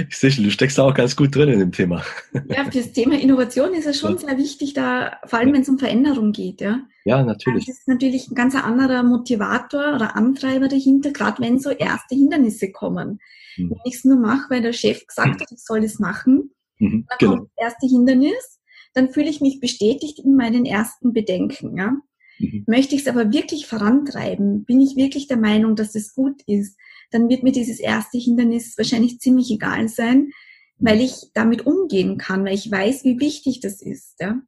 ich 0.08 0.16
sehe 0.16 0.30
schon, 0.30 0.44
du 0.44 0.50
steckst 0.50 0.76
da 0.76 0.82
auch 0.82 0.94
ganz 0.94 1.16
gut 1.16 1.34
drin 1.34 1.48
in 1.48 1.58
dem 1.58 1.72
Thema. 1.72 2.04
Ja, 2.48 2.70
fürs 2.70 2.92
Thema 2.92 3.18
Innovation 3.18 3.72
ist 3.72 3.86
es 3.86 3.98
schon 3.98 4.12
ja. 4.12 4.18
sehr 4.18 4.38
wichtig, 4.38 4.74
da, 4.74 5.18
vor 5.24 5.38
allem 5.38 5.54
wenn 5.54 5.62
es 5.62 5.68
um 5.68 5.78
Veränderung 5.78 6.32
geht, 6.32 6.60
ja. 6.60 6.80
Ja, 7.04 7.22
natürlich. 7.22 7.66
Das 7.66 7.78
ist 7.78 7.88
natürlich 7.88 8.30
ein 8.30 8.34
ganz 8.34 8.54
anderer 8.54 9.02
Motivator 9.02 9.94
oder 9.94 10.14
Antreiber 10.14 10.68
dahinter, 10.68 11.10
gerade 11.10 11.42
wenn 11.42 11.58
so 11.58 11.70
erste 11.70 12.14
Hindernisse 12.14 12.70
kommen. 12.70 13.18
Mhm. 13.56 13.70
Wenn 13.70 13.78
ich 13.84 13.94
es 13.94 14.04
nur 14.04 14.18
mache, 14.18 14.50
weil 14.50 14.62
der 14.62 14.74
Chef 14.74 15.06
gesagt 15.06 15.40
hat, 15.40 15.50
ich 15.50 15.64
soll 15.64 15.80
das 15.80 15.98
machen, 15.98 16.50
mhm, 16.78 17.06
dann 17.08 17.18
genau. 17.18 17.36
kommt 17.36 17.50
das 17.56 17.72
erste 17.72 17.86
Hindernis, 17.86 18.60
dann 18.94 19.10
fühle 19.10 19.30
ich 19.30 19.40
mich 19.40 19.60
bestätigt 19.60 20.18
in 20.18 20.36
meinen 20.36 20.64
ersten 20.64 21.12
Bedenken, 21.12 21.76
ja. 21.76 21.96
Mhm. 22.38 22.64
Möchte 22.66 22.94
ich 22.94 23.02
es 23.02 23.08
aber 23.08 23.32
wirklich 23.32 23.66
vorantreiben, 23.66 24.64
bin 24.64 24.80
ich 24.80 24.96
wirklich 24.96 25.28
der 25.28 25.36
Meinung, 25.36 25.76
dass 25.76 25.94
es 25.94 26.14
gut 26.14 26.42
ist, 26.46 26.76
dann 27.10 27.28
wird 27.28 27.42
mir 27.42 27.52
dieses 27.52 27.78
erste 27.78 28.18
Hindernis 28.18 28.76
wahrscheinlich 28.76 29.20
ziemlich 29.20 29.50
egal 29.50 29.88
sein, 29.88 30.32
weil 30.78 31.00
ich 31.00 31.14
damit 31.34 31.66
umgehen 31.66 32.18
kann, 32.18 32.44
weil 32.44 32.54
ich 32.54 32.70
weiß, 32.70 33.04
wie 33.04 33.20
wichtig 33.20 33.60
das 33.60 33.80
ist. 33.82 34.20
Ja? 34.20 34.40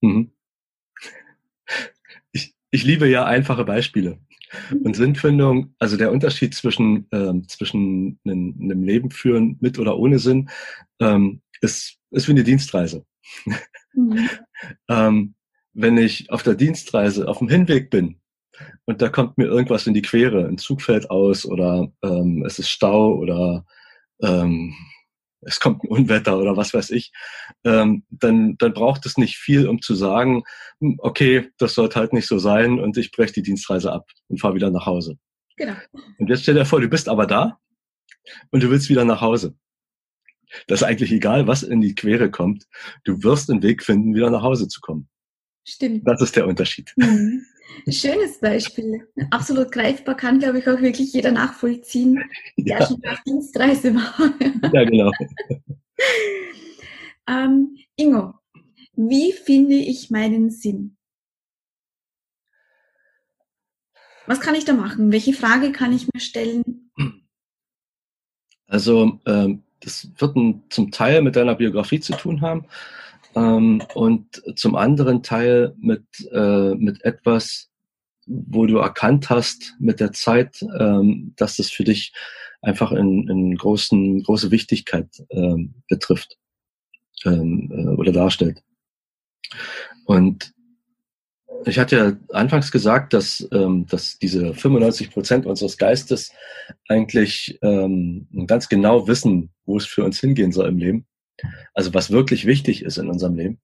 Mhm. 0.00 0.32
Ich, 2.32 2.54
ich 2.70 2.84
liebe 2.84 3.08
ja 3.08 3.24
einfache 3.24 3.64
Beispiele. 3.64 4.20
Und 4.70 4.96
Sinnfindung, 4.96 5.74
also 5.78 5.96
der 5.96 6.12
Unterschied 6.12 6.54
zwischen, 6.54 7.06
ähm, 7.12 7.48
zwischen 7.48 8.18
einem, 8.24 8.54
einem, 8.60 8.82
Leben 8.82 9.10
führen 9.10 9.56
mit 9.60 9.78
oder 9.78 9.98
ohne 9.98 10.18
Sinn, 10.18 10.48
ähm, 11.00 11.40
ist, 11.60 11.98
ist 12.10 12.28
wie 12.28 12.32
eine 12.32 12.44
Dienstreise. 12.44 13.04
Mhm. 13.94 14.28
ähm, 14.88 15.34
wenn 15.72 15.98
ich 15.98 16.30
auf 16.30 16.42
der 16.42 16.54
Dienstreise 16.54 17.28
auf 17.28 17.38
dem 17.38 17.48
Hinweg 17.48 17.90
bin 17.90 18.20
und 18.86 19.02
da 19.02 19.08
kommt 19.08 19.36
mir 19.36 19.44
irgendwas 19.44 19.86
in 19.86 19.94
die 19.94 20.02
Quere, 20.02 20.46
ein 20.46 20.58
Zug 20.58 20.80
fällt 20.80 21.10
aus 21.10 21.44
oder 21.44 21.92
ähm, 22.02 22.44
es 22.46 22.58
ist 22.58 22.70
Stau 22.70 23.14
oder 23.14 23.66
ähm, 24.22 24.74
es 25.42 25.60
kommt 25.60 25.84
ein 25.84 25.88
Unwetter 25.88 26.38
oder 26.38 26.56
was 26.56 26.74
weiß 26.74 26.90
ich, 26.90 27.12
ähm, 27.64 28.04
dann, 28.10 28.56
dann 28.58 28.72
braucht 28.72 29.06
es 29.06 29.16
nicht 29.16 29.36
viel, 29.36 29.68
um 29.68 29.80
zu 29.80 29.94
sagen, 29.94 30.42
hm, 30.80 30.96
okay, 30.98 31.50
das 31.58 31.74
sollte 31.74 31.98
halt 31.98 32.12
nicht 32.12 32.26
so 32.26 32.38
sein 32.38 32.78
und 32.78 32.96
ich 32.96 33.12
breche 33.12 33.34
die 33.34 33.42
Dienstreise 33.42 33.92
ab 33.92 34.10
und 34.28 34.40
fahre 34.40 34.54
wieder 34.54 34.70
nach 34.70 34.86
Hause. 34.86 35.18
Genau. 35.56 35.74
Und 36.18 36.28
jetzt 36.28 36.42
stell 36.42 36.54
dir 36.54 36.64
vor, 36.64 36.80
du 36.80 36.88
bist 36.88 37.08
aber 37.08 37.26
da 37.26 37.58
und 38.50 38.62
du 38.62 38.70
willst 38.70 38.88
wieder 38.88 39.04
nach 39.04 39.20
Hause. 39.20 39.56
Das 40.66 40.80
ist 40.80 40.86
eigentlich 40.86 41.12
egal, 41.12 41.46
was 41.46 41.62
in 41.62 41.80
die 41.80 41.94
Quere 41.94 42.30
kommt. 42.30 42.66
Du 43.04 43.22
wirst 43.22 43.50
einen 43.50 43.62
Weg 43.62 43.82
finden, 43.82 44.14
wieder 44.14 44.30
nach 44.30 44.42
Hause 44.42 44.68
zu 44.68 44.80
kommen. 44.80 45.08
Stimmt. 45.64 46.06
Das 46.06 46.22
ist 46.22 46.36
der 46.36 46.46
Unterschied. 46.46 46.92
Mhm. 46.96 47.44
Schönes 47.88 48.40
Beispiel. 48.40 49.06
Absolut 49.30 49.70
greifbar 49.70 50.16
kann, 50.16 50.38
glaube 50.38 50.58
ich, 50.58 50.68
auch 50.68 50.80
wirklich 50.80 51.12
jeder 51.12 51.30
nachvollziehen, 51.30 52.22
der 52.56 52.80
ja. 52.80 52.86
schon 52.86 53.02
auf 53.06 53.22
Dienstreise 53.24 53.94
war. 53.94 54.32
ja, 54.72 54.84
genau. 54.84 55.10
ähm, 57.28 57.76
Ingo, 57.96 58.34
wie 58.94 59.32
finde 59.32 59.76
ich 59.76 60.10
meinen 60.10 60.50
Sinn? 60.50 60.96
Was 64.26 64.40
kann 64.40 64.56
ich 64.56 64.64
da 64.64 64.72
machen? 64.72 65.12
Welche 65.12 65.32
Frage 65.32 65.70
kann 65.70 65.92
ich 65.92 66.08
mir 66.12 66.20
stellen? 66.20 66.90
Also, 68.66 69.20
ähm, 69.26 69.62
das 69.80 70.08
wird 70.18 70.34
ein, 70.34 70.64
zum 70.70 70.90
Teil 70.90 71.22
mit 71.22 71.36
deiner 71.36 71.54
Biografie 71.54 72.00
zu 72.00 72.14
tun 72.14 72.40
haben 72.40 72.66
ähm, 73.36 73.82
und 73.94 74.42
zum 74.56 74.74
anderen 74.74 75.22
Teil 75.22 75.74
mit, 75.78 76.04
äh, 76.32 76.74
mit 76.74 77.04
etwas, 77.04 77.68
wo 78.26 78.66
du 78.66 78.78
erkannt 78.78 79.30
hast 79.30 79.76
mit 79.78 80.00
der 80.00 80.12
Zeit, 80.12 80.64
ähm, 80.78 81.34
dass 81.36 81.56
das 81.56 81.70
für 81.70 81.84
dich 81.84 82.12
einfach 82.62 82.90
in, 82.90 83.28
in 83.28 83.54
großen, 83.56 84.22
große 84.22 84.50
Wichtigkeit 84.50 85.08
ähm, 85.30 85.74
betrifft 85.88 86.36
ähm, 87.24 87.70
äh, 87.70 87.88
oder 87.94 88.10
darstellt. 88.10 88.62
Und 90.06 90.52
ich 91.64 91.78
hatte 91.78 91.96
ja 91.96 92.12
anfangs 92.36 92.72
gesagt, 92.72 93.12
dass, 93.12 93.46
ähm, 93.52 93.86
dass 93.86 94.18
diese 94.18 94.54
95 94.54 95.10
Prozent 95.10 95.46
unseres 95.46 95.76
Geistes 95.76 96.32
eigentlich 96.88 97.58
ähm, 97.62 98.28
ganz 98.46 98.68
genau 98.68 99.06
wissen, 99.08 99.50
wo 99.64 99.76
es 99.76 99.86
für 99.86 100.04
uns 100.04 100.20
hingehen 100.20 100.52
soll 100.52 100.68
im 100.68 100.78
Leben. 100.78 101.06
Also 101.74 101.94
was 101.94 102.10
wirklich 102.10 102.46
wichtig 102.46 102.82
ist 102.82 102.98
in 102.98 103.08
unserem 103.08 103.34
Leben. 103.34 103.60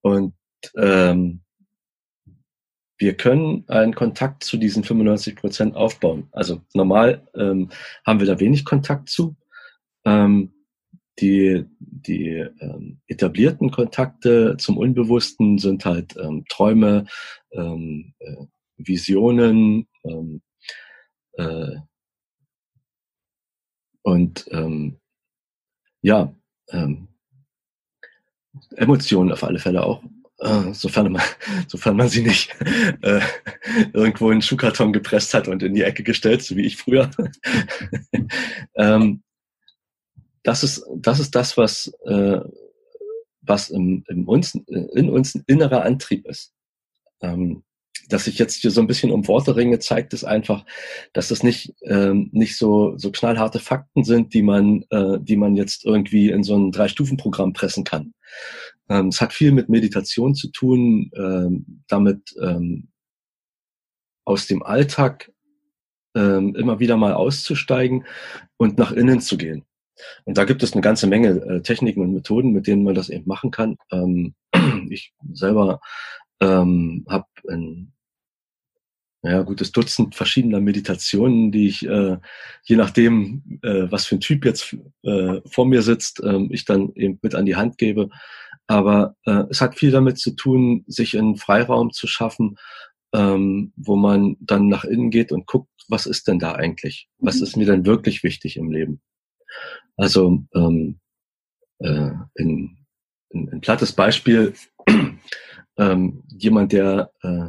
Und 0.00 0.34
ähm, 0.76 1.42
wir 2.98 3.16
können 3.16 3.64
einen 3.68 3.94
Kontakt 3.94 4.44
zu 4.44 4.56
diesen 4.56 4.84
95 4.84 5.36
Prozent 5.36 5.76
aufbauen. 5.76 6.28
Also 6.32 6.62
normal 6.72 7.26
ähm, 7.34 7.70
haben 8.06 8.20
wir 8.20 8.26
da 8.26 8.38
wenig 8.38 8.64
Kontakt 8.64 9.08
zu. 9.08 9.36
Ähm, 10.04 10.52
die 11.20 11.64
die 11.78 12.46
ähm, 12.60 13.00
etablierten 13.06 13.70
Kontakte 13.70 14.56
zum 14.58 14.78
Unbewussten 14.78 15.58
sind 15.58 15.84
halt 15.84 16.16
ähm, 16.16 16.44
Träume, 16.48 17.06
ähm, 17.52 18.14
äh, 18.18 18.46
Visionen 18.76 19.88
ähm, 20.04 20.40
äh, 21.34 21.76
und 24.02 24.46
ähm, 24.50 24.98
ja, 26.00 26.34
ähm, 26.70 27.08
Emotionen 28.76 29.32
auf 29.32 29.44
alle 29.44 29.58
Fälle 29.58 29.84
auch, 29.84 30.02
äh, 30.38 30.72
sofern, 30.72 31.12
man, 31.12 31.22
sofern 31.68 31.96
man 31.96 32.08
sie 32.08 32.22
nicht 32.22 32.54
äh, 33.02 33.20
irgendwo 33.92 34.26
in 34.26 34.32
einen 34.32 34.42
Schuhkarton 34.42 34.92
gepresst 34.92 35.34
hat 35.34 35.48
und 35.48 35.62
in 35.62 35.74
die 35.74 35.82
Ecke 35.82 36.02
gestellt, 36.02 36.42
so 36.42 36.56
wie 36.56 36.66
ich 36.66 36.76
früher. 36.76 37.10
ähm, 38.76 39.22
das 40.42 40.64
ist 40.64 40.84
das, 40.96 41.20
ist 41.20 41.34
das 41.34 41.56
was, 41.56 41.92
äh, 42.04 42.40
was 43.42 43.70
im, 43.70 44.04
im 44.08 44.28
uns, 44.28 44.54
in 44.54 45.10
uns 45.10 45.34
ein 45.34 45.44
innerer 45.46 45.84
Antrieb 45.84 46.26
ist. 46.26 46.52
Ähm, 47.20 47.62
dass 48.12 48.26
ich 48.26 48.38
jetzt 48.38 48.62
hier 48.62 48.70
so 48.70 48.80
ein 48.80 48.86
bisschen 48.86 49.10
um 49.10 49.26
Worte 49.28 49.56
ringe, 49.56 49.78
zeigt 49.78 50.12
es 50.14 50.24
einfach, 50.24 50.64
dass 51.12 51.28
das 51.28 51.42
nicht 51.42 51.74
ähm, 51.82 52.28
nicht 52.32 52.56
so 52.56 52.96
so 52.96 53.10
knallharte 53.10 53.58
Fakten 53.58 54.04
sind, 54.04 54.34
die 54.34 54.42
man 54.42 54.84
äh, 54.90 55.18
die 55.20 55.36
man 55.36 55.56
jetzt 55.56 55.84
irgendwie 55.84 56.30
in 56.30 56.42
so 56.42 56.56
ein 56.56 56.72
drei 56.72 56.88
Stufen 56.88 57.16
Programm 57.16 57.52
pressen 57.52 57.84
kann. 57.84 58.14
Ähm, 58.88 59.08
es 59.08 59.20
hat 59.20 59.32
viel 59.32 59.52
mit 59.52 59.68
Meditation 59.68 60.34
zu 60.34 60.48
tun, 60.50 61.10
ähm, 61.16 61.82
damit 61.88 62.34
ähm, 62.40 62.88
aus 64.24 64.46
dem 64.46 64.62
Alltag 64.62 65.32
ähm, 66.14 66.54
immer 66.54 66.78
wieder 66.80 66.96
mal 66.96 67.14
auszusteigen 67.14 68.04
und 68.56 68.78
nach 68.78 68.92
innen 68.92 69.20
zu 69.20 69.36
gehen. 69.36 69.64
Und 70.24 70.38
da 70.38 70.44
gibt 70.44 70.62
es 70.62 70.72
eine 70.72 70.82
ganze 70.82 71.06
Menge 71.06 71.28
äh, 71.28 71.62
Techniken 71.62 72.02
und 72.02 72.12
Methoden, 72.12 72.52
mit 72.52 72.66
denen 72.66 72.84
man 72.84 72.94
das 72.94 73.08
eben 73.08 73.26
machen 73.26 73.50
kann. 73.50 73.76
Ähm, 73.90 74.34
ich 74.90 75.12
selber 75.32 75.80
ähm, 76.40 77.04
habe 77.08 77.26
ein 77.48 77.92
ja, 79.22 79.42
gutes 79.42 79.70
Dutzend 79.70 80.16
verschiedener 80.16 80.60
Meditationen, 80.60 81.52
die 81.52 81.68
ich, 81.68 81.86
äh, 81.86 82.16
je 82.64 82.76
nachdem, 82.76 83.60
äh, 83.62 83.90
was 83.90 84.06
für 84.06 84.16
ein 84.16 84.20
Typ 84.20 84.44
jetzt 84.44 84.76
äh, 85.04 85.40
vor 85.46 85.64
mir 85.66 85.82
sitzt, 85.82 86.20
äh, 86.20 86.40
ich 86.50 86.64
dann 86.64 86.92
eben 86.96 87.18
mit 87.22 87.34
an 87.34 87.46
die 87.46 87.56
Hand 87.56 87.78
gebe. 87.78 88.10
Aber 88.66 89.14
äh, 89.24 89.44
es 89.48 89.60
hat 89.60 89.78
viel 89.78 89.92
damit 89.92 90.18
zu 90.18 90.32
tun, 90.32 90.84
sich 90.88 91.16
einen 91.16 91.36
Freiraum 91.36 91.92
zu 91.92 92.08
schaffen, 92.08 92.56
ähm, 93.14 93.72
wo 93.76 93.94
man 93.94 94.36
dann 94.40 94.68
nach 94.68 94.84
innen 94.84 95.10
geht 95.10 95.30
und 95.30 95.46
guckt, 95.46 95.70
was 95.88 96.06
ist 96.06 96.26
denn 96.26 96.38
da 96.38 96.52
eigentlich? 96.52 97.08
Was 97.18 97.36
mhm. 97.36 97.42
ist 97.42 97.56
mir 97.56 97.66
denn 97.66 97.86
wirklich 97.86 98.24
wichtig 98.24 98.56
im 98.56 98.72
Leben? 98.72 99.00
Also 99.96 100.44
ähm, 100.54 100.98
äh, 101.78 102.10
ein, 102.38 102.86
ein, 103.34 103.48
ein 103.52 103.60
plattes 103.60 103.92
Beispiel, 103.92 104.54
ähm, 105.78 106.22
jemand, 106.28 106.72
der, 106.72 107.12
äh, 107.22 107.48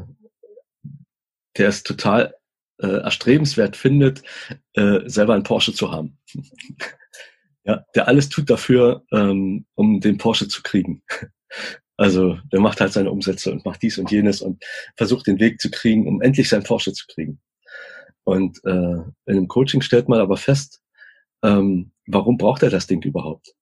der 1.57 1.69
es 1.69 1.83
total 1.83 2.35
äh, 2.79 2.87
erstrebenswert 2.87 3.75
findet, 3.75 4.23
äh, 4.73 4.99
selber 5.05 5.33
einen 5.33 5.43
Porsche 5.43 5.73
zu 5.73 5.91
haben. 5.91 6.17
ja, 7.63 7.85
der 7.95 8.07
alles 8.07 8.29
tut 8.29 8.49
dafür, 8.49 9.03
ähm, 9.11 9.65
um 9.75 9.99
den 9.99 10.17
Porsche 10.17 10.47
zu 10.47 10.61
kriegen. 10.61 11.03
Also 11.95 12.39
der 12.51 12.59
macht 12.59 12.81
halt 12.81 12.91
seine 12.91 13.11
Umsätze 13.11 13.51
und 13.51 13.65
macht 13.65 13.83
dies 13.83 13.99
und 13.99 14.09
jenes 14.09 14.41
und 14.41 14.63
versucht 14.97 15.27
den 15.27 15.39
Weg 15.39 15.61
zu 15.61 15.69
kriegen, 15.69 16.07
um 16.07 16.23
endlich 16.23 16.49
sein 16.49 16.63
Porsche 16.63 16.91
zu 16.91 17.05
kriegen. 17.05 17.39
Und 18.23 18.59
äh, 18.65 18.69
in 18.69 19.13
einem 19.27 19.47
Coaching 19.47 19.81
stellt 19.81 20.09
man 20.09 20.19
aber 20.19 20.35
fest, 20.35 20.81
ähm, 21.43 21.91
warum 22.07 22.37
braucht 22.37 22.63
er 22.63 22.71
das 22.71 22.87
Ding 22.87 23.03
überhaupt? 23.03 23.53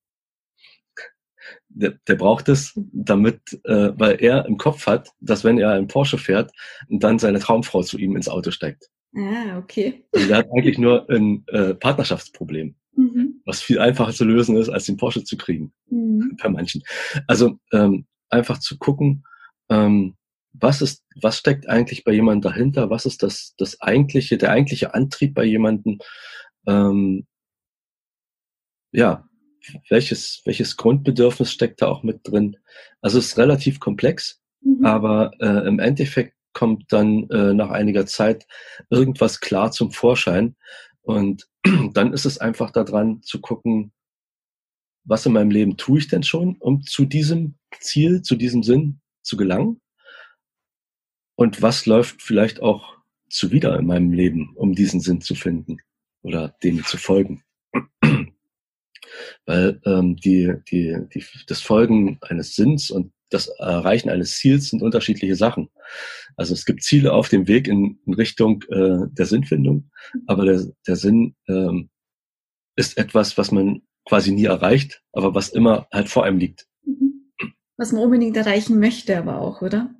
Der, 1.73 1.91
der 2.07 2.15
braucht 2.15 2.49
es, 2.49 2.73
damit, 2.75 3.39
äh, 3.63 3.91
weil 3.95 4.21
er 4.21 4.45
im 4.45 4.57
Kopf 4.57 4.87
hat, 4.87 5.09
dass 5.19 5.43
wenn 5.43 5.57
er 5.57 5.71
einen 5.71 5.87
Porsche 5.87 6.17
fährt, 6.17 6.51
dann 6.89 7.19
seine 7.19 7.39
Traumfrau 7.39 7.81
zu 7.81 7.97
ihm 7.97 8.15
ins 8.15 8.27
Auto 8.27 8.51
steigt. 8.51 8.89
Ah, 9.15 9.57
okay. 9.57 10.05
Also 10.13 10.27
der 10.27 10.37
hat 10.37 10.47
eigentlich 10.51 10.77
nur 10.77 11.09
ein 11.09 11.43
äh, 11.47 11.73
Partnerschaftsproblem, 11.73 12.75
mhm. 12.95 13.41
was 13.45 13.61
viel 13.61 13.79
einfacher 13.79 14.13
zu 14.13 14.25
lösen 14.25 14.55
ist, 14.57 14.69
als 14.69 14.85
den 14.85 14.97
Porsche 14.97 15.23
zu 15.23 15.37
kriegen. 15.37 15.73
Mhm. 15.89 16.37
Bei 16.41 16.49
manchen. 16.49 16.83
Also 17.27 17.59
ähm, 17.71 18.05
einfach 18.29 18.59
zu 18.59 18.77
gucken, 18.77 19.25
ähm, 19.69 20.15
was 20.53 20.81
ist, 20.81 21.05
was 21.21 21.37
steckt 21.37 21.69
eigentlich 21.69 22.03
bei 22.03 22.11
jemandem 22.11 22.51
dahinter? 22.51 22.89
Was 22.89 23.05
ist 23.05 23.23
das, 23.23 23.53
das 23.57 23.79
eigentliche, 23.81 24.37
der 24.37 24.51
eigentliche 24.51 24.93
Antrieb 24.93 25.33
bei 25.33 25.45
jemandem? 25.45 25.99
Ähm, 26.67 27.25
ja, 28.91 29.27
welches, 29.89 30.41
welches 30.45 30.77
Grundbedürfnis 30.77 31.51
steckt 31.51 31.81
da 31.81 31.87
auch 31.87 32.03
mit 32.03 32.21
drin? 32.23 32.57
Also 33.01 33.19
es 33.19 33.27
ist 33.27 33.37
relativ 33.37 33.79
komplex, 33.79 34.41
mhm. 34.61 34.85
aber 34.85 35.31
äh, 35.39 35.67
im 35.67 35.79
Endeffekt 35.79 36.35
kommt 36.53 36.91
dann 36.91 37.29
äh, 37.29 37.53
nach 37.53 37.69
einiger 37.69 38.05
Zeit 38.05 38.45
irgendwas 38.89 39.39
klar 39.39 39.71
zum 39.71 39.91
Vorschein. 39.91 40.55
Und 41.01 41.47
dann 41.93 42.13
ist 42.13 42.25
es 42.25 42.37
einfach 42.37 42.71
daran 42.71 43.21
zu 43.23 43.39
gucken, 43.39 43.93
was 45.03 45.25
in 45.25 45.33
meinem 45.33 45.51
Leben 45.51 45.77
tue 45.77 45.99
ich 45.99 46.07
denn 46.07 46.23
schon, 46.23 46.57
um 46.57 46.83
zu 46.83 47.05
diesem 47.05 47.55
Ziel, 47.79 48.21
zu 48.21 48.35
diesem 48.35 48.63
Sinn 48.63 49.01
zu 49.23 49.37
gelangen? 49.37 49.81
Und 51.35 51.61
was 51.61 51.85
läuft 51.85 52.21
vielleicht 52.21 52.61
auch 52.61 52.97
zuwider 53.29 53.77
in 53.79 53.87
meinem 53.87 54.11
Leben, 54.11 54.53
um 54.55 54.73
diesen 54.73 54.99
Sinn 54.99 55.21
zu 55.21 55.33
finden 55.33 55.77
oder 56.21 56.55
dem 56.63 56.83
zu 56.83 56.97
folgen? 56.97 57.43
Weil 59.51 59.81
ähm, 59.85 60.15
die, 60.15 60.53
die, 60.71 60.95
die, 61.13 61.25
das 61.45 61.59
Folgen 61.59 62.17
eines 62.21 62.55
Sinns 62.55 62.89
und 62.89 63.11
das 63.29 63.49
Erreichen 63.59 64.09
eines 64.09 64.37
Ziels 64.37 64.69
sind 64.69 64.81
unterschiedliche 64.81 65.35
Sachen. 65.35 65.69
Also 66.37 66.53
es 66.53 66.63
gibt 66.63 66.83
Ziele 66.83 67.11
auf 67.11 67.27
dem 67.27 67.49
Weg 67.49 67.67
in, 67.67 67.99
in 68.05 68.13
Richtung 68.13 68.63
äh, 68.69 69.07
der 69.09 69.25
Sinnfindung, 69.25 69.91
aber 70.25 70.45
der, 70.45 70.67
der 70.87 70.95
Sinn 70.95 71.35
ähm, 71.49 71.89
ist 72.77 72.97
etwas, 72.97 73.37
was 73.37 73.51
man 73.51 73.81
quasi 74.07 74.31
nie 74.31 74.45
erreicht, 74.45 75.03
aber 75.11 75.35
was 75.35 75.49
immer 75.49 75.85
halt 75.91 76.07
vor 76.07 76.23
einem 76.23 76.37
liegt. 76.37 76.67
Mhm. 76.85 77.29
Was 77.75 77.91
man 77.91 78.03
unbedingt 78.03 78.37
erreichen 78.37 78.79
möchte, 78.79 79.17
aber 79.17 79.41
auch, 79.41 79.61
oder? 79.61 79.93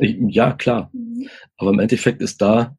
Ja, 0.00 0.52
klar. 0.52 0.90
Mhm. 0.92 1.28
Aber 1.58 1.70
im 1.70 1.78
Endeffekt 1.78 2.20
ist 2.20 2.42
da, 2.42 2.76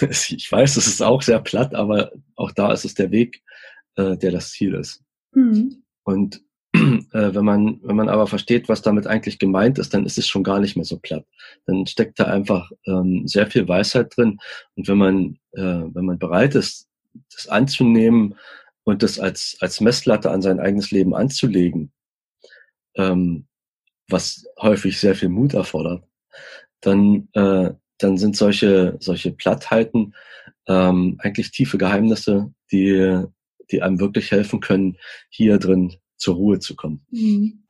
ich 0.00 0.46
weiß, 0.48 0.76
es 0.76 0.86
ist 0.86 1.02
auch 1.02 1.22
sehr 1.22 1.40
platt, 1.40 1.74
aber 1.74 2.12
auch 2.36 2.52
da 2.52 2.72
ist 2.72 2.84
es 2.84 2.94
der 2.94 3.10
Weg, 3.10 3.42
äh, 3.96 4.16
der 4.16 4.30
das 4.30 4.52
Ziel 4.52 4.74
ist. 4.74 5.02
Mhm. 5.32 5.82
Und 6.04 6.42
äh, 6.74 7.34
wenn 7.34 7.44
man, 7.44 7.80
wenn 7.82 7.96
man 7.96 8.08
aber 8.08 8.26
versteht, 8.26 8.68
was 8.68 8.82
damit 8.82 9.06
eigentlich 9.06 9.38
gemeint 9.38 9.78
ist, 9.78 9.92
dann 9.92 10.06
ist 10.06 10.18
es 10.18 10.28
schon 10.28 10.44
gar 10.44 10.60
nicht 10.60 10.76
mehr 10.76 10.84
so 10.84 10.98
platt. 10.98 11.26
Dann 11.66 11.86
steckt 11.86 12.20
da 12.20 12.24
einfach 12.24 12.70
ähm, 12.86 13.26
sehr 13.26 13.46
viel 13.46 13.66
Weisheit 13.66 14.16
drin. 14.16 14.38
Und 14.76 14.88
wenn 14.88 14.98
man, 14.98 15.38
äh, 15.52 15.62
wenn 15.94 16.04
man 16.04 16.18
bereit 16.18 16.54
ist, 16.54 16.88
das 17.34 17.48
anzunehmen 17.48 18.36
und 18.84 19.02
das 19.02 19.18
als, 19.18 19.56
als 19.60 19.80
Messlatte 19.80 20.30
an 20.30 20.42
sein 20.42 20.60
eigenes 20.60 20.90
Leben 20.92 21.14
anzulegen, 21.14 21.92
ähm, 22.96 23.46
was 24.08 24.46
häufig 24.60 24.98
sehr 24.98 25.14
viel 25.14 25.28
Mut 25.28 25.54
erfordert, 25.54 26.04
dann, 26.80 27.28
äh, 27.32 27.70
dann 27.98 28.16
sind 28.16 28.36
solche, 28.36 28.96
solche 29.00 29.32
Plattheiten 29.32 30.14
ähm, 30.66 31.16
eigentlich 31.18 31.50
tiefe 31.50 31.78
Geheimnisse, 31.78 32.52
die, 32.70 33.24
die 33.70 33.82
einem 33.82 34.00
wirklich 34.00 34.30
helfen 34.30 34.60
können, 34.60 34.96
hier 35.28 35.58
drin 35.58 35.96
zur 36.16 36.36
Ruhe 36.36 36.58
zu 36.58 36.76
kommen. 36.76 37.04
Mhm. 37.10 37.64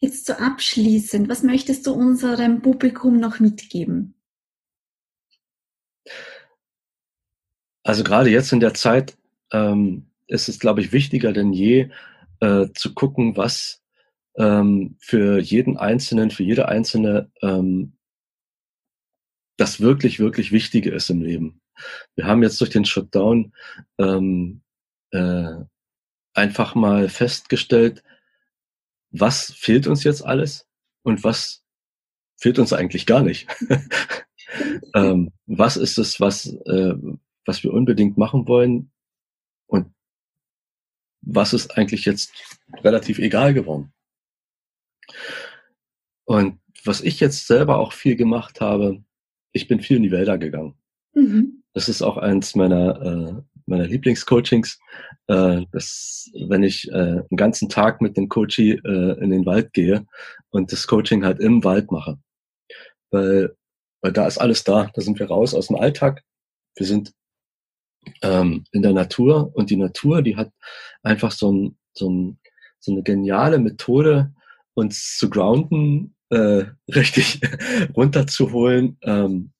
Jetzt 0.00 0.26
so 0.26 0.34
abschließend, 0.34 1.28
was 1.28 1.42
möchtest 1.42 1.86
du 1.86 1.92
unserem 1.92 2.62
Publikum 2.62 3.18
noch 3.18 3.40
mitgeben? 3.40 4.14
Also 7.82 8.04
gerade 8.04 8.30
jetzt 8.30 8.52
in 8.52 8.60
der 8.60 8.74
Zeit 8.74 9.16
ähm, 9.50 10.10
ist 10.26 10.48
es, 10.48 10.58
glaube 10.58 10.80
ich, 10.80 10.92
wichtiger 10.92 11.32
denn 11.32 11.52
je 11.52 11.90
äh, 12.40 12.66
zu 12.74 12.94
gucken, 12.94 13.36
was 13.36 13.82
ähm, 14.36 14.96
für 15.00 15.40
jeden 15.40 15.76
Einzelnen, 15.76 16.30
für 16.30 16.44
jede 16.44 16.68
Einzelne 16.68 17.30
ähm, 17.42 17.94
das 19.56 19.80
wirklich, 19.80 20.20
wirklich 20.20 20.52
Wichtige 20.52 20.90
ist 20.90 21.10
im 21.10 21.22
Leben. 21.22 21.60
Wir 22.14 22.26
haben 22.26 22.42
jetzt 22.42 22.60
durch 22.60 22.70
den 22.70 22.84
Shutdown 22.84 23.52
ähm, 23.98 24.62
äh, 25.12 25.54
einfach 26.34 26.74
mal 26.74 27.08
festgestellt, 27.08 28.02
was 29.10 29.52
fehlt 29.52 29.86
uns 29.86 30.04
jetzt 30.04 30.24
alles 30.24 30.68
und 31.02 31.24
was 31.24 31.64
fehlt 32.36 32.58
uns 32.58 32.72
eigentlich 32.72 33.06
gar 33.06 33.22
nicht. 33.22 33.48
ähm, 34.94 35.32
was 35.46 35.76
ist 35.76 35.98
es, 35.98 36.20
was, 36.20 36.46
äh, 36.46 36.94
was 37.44 37.62
wir 37.62 37.72
unbedingt 37.72 38.16
machen 38.16 38.46
wollen 38.46 38.90
und 39.66 39.92
was 41.22 41.52
ist 41.52 41.76
eigentlich 41.76 42.04
jetzt 42.04 42.32
relativ 42.84 43.18
egal 43.18 43.54
geworden. 43.54 43.92
Und 46.24 46.60
was 46.84 47.00
ich 47.00 47.20
jetzt 47.20 47.46
selber 47.46 47.78
auch 47.78 47.92
viel 47.92 48.16
gemacht 48.16 48.60
habe, 48.60 49.02
ich 49.52 49.66
bin 49.66 49.80
viel 49.80 49.96
in 49.96 50.02
die 50.02 50.10
Wälder 50.10 50.38
gegangen. 50.38 50.74
Mhm. 51.14 51.64
Das 51.72 51.88
ist 51.88 52.02
auch 52.02 52.16
eins 52.16 52.54
meiner, 52.54 53.02
äh, 53.02 53.57
meiner 53.68 53.86
Lieblingscoachings, 53.86 54.78
äh, 55.28 55.62
dass 55.72 56.30
wenn 56.48 56.62
ich 56.62 56.88
äh, 56.90 56.92
einen 56.94 57.36
ganzen 57.36 57.68
Tag 57.68 58.00
mit 58.00 58.16
dem 58.16 58.28
Coachie 58.28 58.72
äh, 58.72 59.20
in 59.22 59.30
den 59.30 59.46
Wald 59.46 59.72
gehe 59.72 60.06
und 60.50 60.72
das 60.72 60.86
Coaching 60.86 61.24
halt 61.24 61.40
im 61.40 61.64
Wald 61.64 61.90
mache. 61.90 62.18
Weil, 63.10 63.54
weil 64.00 64.12
da 64.12 64.26
ist 64.26 64.38
alles 64.38 64.64
da. 64.64 64.90
Da 64.94 65.00
sind 65.00 65.18
wir 65.18 65.28
raus 65.28 65.54
aus 65.54 65.68
dem 65.68 65.76
Alltag. 65.76 66.22
Wir 66.76 66.86
sind 66.86 67.12
ähm, 68.22 68.64
in 68.72 68.82
der 68.82 68.92
Natur 68.92 69.50
und 69.54 69.70
die 69.70 69.76
Natur, 69.76 70.22
die 70.22 70.36
hat 70.36 70.52
einfach 71.02 71.32
so, 71.32 71.52
ein, 71.52 71.78
so, 71.92 72.08
ein, 72.10 72.38
so 72.78 72.92
eine 72.92 73.02
geniale 73.02 73.58
Methode, 73.58 74.32
uns 74.74 75.18
zu 75.18 75.28
grounden, 75.28 76.14
äh, 76.30 76.64
richtig 76.88 77.40
runterzuholen. 77.96 78.96
Ähm, 79.02 79.52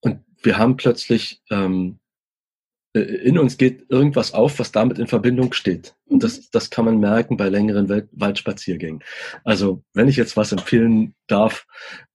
und 0.00 0.24
wir 0.42 0.58
haben 0.58 0.76
plötzlich 0.76 1.42
ähm, 1.50 1.98
äh, 2.94 3.00
in 3.00 3.38
uns 3.38 3.56
geht 3.56 3.90
irgendwas 3.90 4.34
auf, 4.34 4.58
was 4.58 4.72
damit 4.72 4.98
in 4.98 5.06
Verbindung 5.06 5.52
steht. 5.52 5.94
Und 6.06 6.22
das, 6.22 6.50
das 6.50 6.70
kann 6.70 6.84
man 6.84 6.98
merken 6.98 7.36
bei 7.36 7.48
längeren 7.48 7.88
Wald 7.88 8.08
Waldspaziergängen. 8.12 9.02
Also 9.44 9.82
wenn 9.94 10.08
ich 10.08 10.16
jetzt 10.16 10.36
was 10.36 10.52
empfehlen 10.52 11.14
darf, 11.26 11.66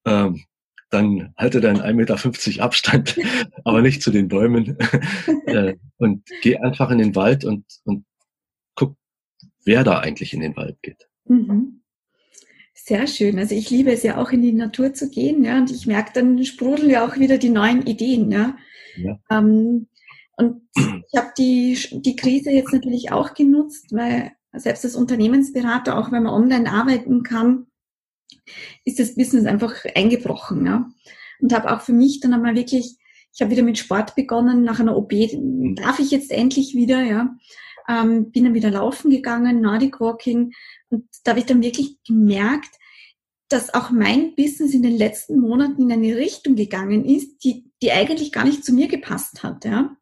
ähm, 0.06 0.44
dann 0.90 1.34
halte 1.36 1.60
deinen 1.60 1.82
1,50 1.82 1.94
Meter 1.94 2.64
Abstand, 2.64 3.18
aber 3.66 3.82
nicht 3.82 4.02
zu 4.02 4.12
den 4.12 4.28
Bäumen. 4.28 4.78
Äh, 5.46 5.78
und 5.96 6.28
geh 6.42 6.58
einfach 6.58 6.92
in 6.92 6.98
den 6.98 7.16
Wald 7.16 7.46
und, 7.46 7.64
und 7.86 8.06
guck, 8.76 8.98
wer 9.64 9.86
da 9.86 10.00
eigentlich 10.00 10.34
in 10.34 10.42
den 10.42 10.58
Wald 10.58 10.78
geht. 10.82 11.08
Mhm. 11.24 11.84
Sehr 12.88 13.06
schön. 13.06 13.38
Also 13.38 13.54
ich 13.54 13.70
liebe 13.70 13.92
es 13.92 14.04
ja 14.04 14.18
auch 14.18 14.32
in 14.32 14.42
die 14.42 14.54
Natur 14.54 14.94
zu 14.94 15.10
gehen, 15.10 15.44
ja. 15.44 15.58
Und 15.58 15.70
ich 15.72 15.88
merke, 15.88 16.12
dann 16.14 16.42
sprudeln 16.46 16.90
ja 16.90 17.06
auch 17.06 17.18
wieder 17.18 17.38
die 17.38 17.50
neuen 17.50 17.86
Ideen, 17.86 18.32
ja. 18.32 18.56
ja. 18.96 19.20
Ähm, 19.30 19.88
und 20.38 20.62
ich 20.74 21.18
habe 21.20 21.34
die, 21.38 21.78
die 21.92 22.16
Krise 22.16 22.52
jetzt 22.52 22.72
natürlich 22.72 23.12
auch 23.12 23.34
genutzt, 23.34 23.88
weil 23.92 24.32
selbst 24.54 24.86
als 24.86 24.96
Unternehmensberater, 24.96 25.98
auch 25.98 26.14
wenn 26.14 26.24
man 26.24 26.34
online 26.34 26.72
arbeiten 26.72 27.24
kann, 27.24 27.66
ist 28.86 29.00
das 29.00 29.16
Business 29.16 29.46
einfach 29.46 29.76
eingebrochen. 29.94 30.66
Ja? 30.66 30.90
Und 31.42 31.54
habe 31.54 31.70
auch 31.74 31.82
für 31.82 31.94
mich 31.94 32.22
dann 32.22 32.34
einmal 32.34 32.56
wirklich, 32.56 32.96
ich 33.34 33.42
habe 33.42 33.52
wieder 33.52 33.64
mit 33.64 33.78
Sport 33.78 34.16
begonnen, 34.16 34.64
nach 34.64 34.80
einer 34.80 34.96
OP 34.96 35.12
darf 35.76 36.00
ich 36.00 36.12
jetzt 36.12 36.32
endlich 36.32 36.74
wieder, 36.74 37.02
ja. 37.02 37.36
Ähm, 37.90 38.32
bin 38.32 38.46
dann 38.46 38.54
wieder 38.54 38.72
laufen 38.72 39.12
gegangen, 39.12 39.60
Nordic 39.60 40.00
Walking. 40.00 40.54
Und 40.90 41.06
da 41.26 41.32
habe 41.32 41.40
ich 41.40 41.46
dann 41.46 41.62
wirklich 41.62 41.98
gemerkt, 42.06 42.77
dass 43.50 43.74
auch 43.74 43.92
mein 43.92 44.36
Business 44.36 44.74
in 44.74 44.84
den 44.84 44.98
letzten 44.98 45.40
Monaten 45.40 45.84
in 45.84 45.92
eine 45.92 46.18
Richtung 46.18 46.56
gegangen 46.56 47.06
ist, 47.06 47.44
die, 47.44 47.72
die 47.82 47.92
eigentlich 47.92 48.32
gar 48.32 48.44
nicht 48.44 48.66
zu 48.66 48.74
mir 48.74 48.88
gepasst 48.88 49.44
hat, 49.44 49.66
ja 49.66 49.96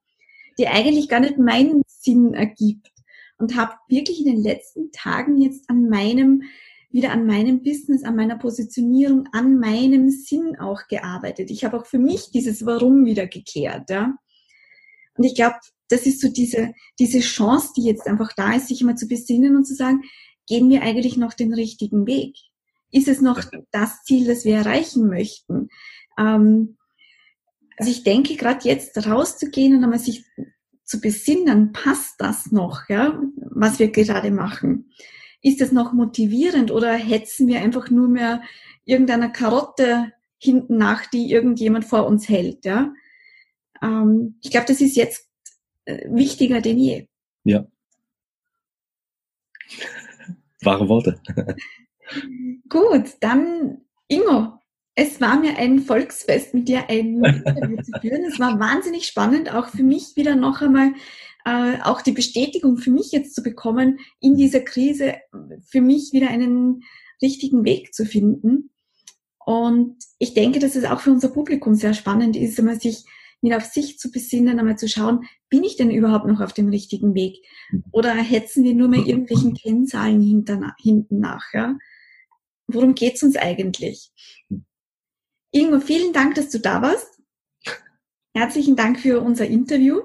die 0.57 0.67
eigentlich 0.67 1.09
gar 1.09 1.19
nicht 1.19 1.37
meinen 1.37 1.83
Sinn 1.87 2.33
ergibt. 2.33 2.91
Und 3.37 3.57
habe 3.57 3.73
wirklich 3.89 4.19
in 4.19 4.27
den 4.27 4.41
letzten 4.41 4.91
Tagen 4.93 5.41
jetzt 5.41 5.69
an 5.69 5.89
meinem, 5.89 6.43
wieder 6.89 7.11
an 7.11 7.25
meinem 7.25 7.63
Business, 7.63 8.03
an 8.03 8.15
meiner 8.15 8.37
Positionierung, 8.37 9.27
an 9.33 9.59
meinem 9.59 10.09
Sinn 10.09 10.57
auch 10.57 10.87
gearbeitet. 10.87 11.51
Ich 11.51 11.65
habe 11.65 11.77
auch 11.77 11.85
für 11.85 11.99
mich 11.99 12.31
dieses 12.31 12.65
Warum 12.65 13.05
wieder 13.05 13.27
geklärt. 13.27 13.89
Ja? 13.89 14.15
Und 15.17 15.25
ich 15.25 15.35
glaube, 15.35 15.57
das 15.89 16.05
ist 16.05 16.21
so 16.21 16.29
diese, 16.29 16.73
diese 16.97 17.19
Chance, 17.19 17.73
die 17.75 17.83
jetzt 17.83 18.07
einfach 18.07 18.31
da 18.37 18.55
ist, 18.55 18.69
sich 18.69 18.81
immer 18.81 18.95
zu 18.95 19.07
besinnen 19.07 19.57
und 19.57 19.65
zu 19.65 19.75
sagen, 19.75 20.03
gehen 20.47 20.69
wir 20.69 20.81
eigentlich 20.83 21.17
noch 21.17 21.33
den 21.33 21.53
richtigen 21.53 22.07
Weg? 22.07 22.37
Ist 22.95 23.09
es 23.09 23.19
noch 23.19 23.43
das 23.71 24.03
Ziel, 24.03 24.25
das 24.25 24.45
wir 24.45 24.55
erreichen 24.55 25.09
möchten? 25.09 25.67
Ähm, 26.17 26.77
also 27.75 27.91
ich 27.91 28.03
denke, 28.03 28.37
gerade 28.37 28.65
jetzt 28.65 29.05
rauszugehen 29.05 29.75
und 29.75 29.83
einmal 29.83 29.99
sich 29.99 30.23
zu 30.85 31.01
besinnen, 31.01 31.73
passt 31.73 32.15
das 32.19 32.53
noch, 32.53 32.87
ja, 32.87 33.21
was 33.35 33.79
wir 33.79 33.91
gerade 33.91 34.31
machen? 34.31 34.93
Ist 35.41 35.59
es 35.59 35.73
noch 35.73 35.91
motivierend 35.91 36.71
oder 36.71 36.93
hetzen 36.93 37.49
wir 37.49 37.59
einfach 37.59 37.89
nur 37.89 38.07
mehr 38.07 38.41
irgendeiner 38.85 39.27
Karotte 39.27 40.13
hinten 40.37 40.77
nach, 40.77 41.05
die 41.05 41.29
irgendjemand 41.29 41.83
vor 41.83 42.07
uns 42.07 42.29
hält, 42.29 42.63
ja? 42.63 42.93
Ähm, 43.81 44.39
ich 44.41 44.51
glaube, 44.51 44.67
das 44.67 44.79
ist 44.79 44.95
jetzt 44.95 45.29
äh, 45.83 46.07
wichtiger 46.09 46.61
denn 46.61 46.77
je. 46.77 47.07
Ja. 47.43 47.67
Wahre 50.61 50.87
Worte. 50.87 51.19
Gut, 52.69 53.15
dann 53.21 53.81
Ingo, 54.07 54.59
es 54.95 55.19
war 55.19 55.39
mir 55.39 55.57
ein 55.57 55.79
Volksfest, 55.79 56.53
mit 56.53 56.67
dir 56.67 56.89
ein 56.89 57.23
Interview 57.23 57.81
zu 57.81 57.91
führen. 57.99 58.23
Es 58.25 58.39
war 58.39 58.59
wahnsinnig 58.59 59.07
spannend, 59.07 59.53
auch 59.53 59.67
für 59.67 59.83
mich 59.83 60.15
wieder 60.15 60.35
noch 60.35 60.61
einmal 60.61 60.93
äh, 61.45 61.79
auch 61.83 62.01
die 62.01 62.11
Bestätigung 62.11 62.77
für 62.77 62.91
mich 62.91 63.11
jetzt 63.11 63.35
zu 63.35 63.43
bekommen, 63.43 63.99
in 64.19 64.35
dieser 64.35 64.61
Krise 64.61 65.15
für 65.67 65.81
mich 65.81 66.11
wieder 66.11 66.29
einen 66.29 66.83
richtigen 67.21 67.65
Weg 67.65 67.93
zu 67.93 68.05
finden. 68.05 68.71
Und 69.45 69.97
ich 70.17 70.33
denke, 70.33 70.59
dass 70.59 70.75
es 70.75 70.85
auch 70.85 71.01
für 71.01 71.11
unser 71.11 71.29
Publikum 71.29 71.75
sehr 71.75 71.93
spannend 71.93 72.35
ist, 72.35 72.57
einmal 72.57 72.79
sich 72.79 73.05
wieder 73.41 73.57
auf 73.57 73.65
sich 73.65 73.99
zu 73.99 74.11
besinnen, 74.11 74.57
einmal 74.57 74.77
zu 74.77 74.89
schauen, 74.89 75.25
bin 75.49 75.63
ich 75.63 75.75
denn 75.75 75.91
überhaupt 75.91 76.25
noch 76.25 76.41
auf 76.41 76.53
dem 76.53 76.69
richtigen 76.69 77.13
Weg? 77.13 77.45
Oder 77.91 78.13
hetzen 78.15 78.63
wir 78.63 78.73
nur 78.73 78.87
mal 78.87 79.05
irgendwelchen 79.05 79.53
Kennzahlen 79.53 80.21
hinten 80.21 81.19
nach? 81.19 81.53
Ja? 81.53 81.77
Worum 82.67 82.95
geht's 82.95 83.23
uns 83.23 83.35
eigentlich? 83.35 84.11
Ingo, 85.51 85.79
vielen 85.79 86.13
Dank, 86.13 86.35
dass 86.35 86.49
du 86.49 86.59
da 86.59 86.81
warst. 86.81 87.19
Herzlichen 88.33 88.75
Dank 88.75 88.99
für 88.99 89.21
unser 89.21 89.47
Interview. 89.47 90.01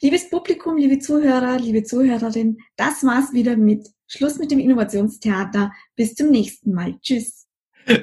Liebes 0.00 0.30
Publikum, 0.30 0.76
liebe 0.76 0.98
Zuhörer, 0.98 1.58
liebe 1.58 1.82
Zuhörerin, 1.82 2.58
das 2.76 3.02
war's 3.04 3.32
wieder 3.32 3.56
mit 3.56 3.88
Schluss 4.06 4.38
mit 4.38 4.50
dem 4.50 4.60
Innovationstheater. 4.60 5.72
Bis 5.94 6.14
zum 6.14 6.30
nächsten 6.30 6.72
Mal. 6.72 6.98
Tschüss. 7.00 7.46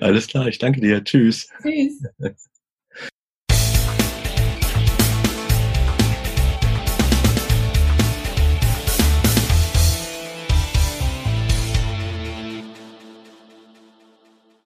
Alles 0.02 0.28
klar, 0.28 0.48
ich 0.48 0.60
danke 0.60 0.82
dir. 0.82 1.04
Tschüss. 1.04 1.50
Tschüss. 1.62 2.04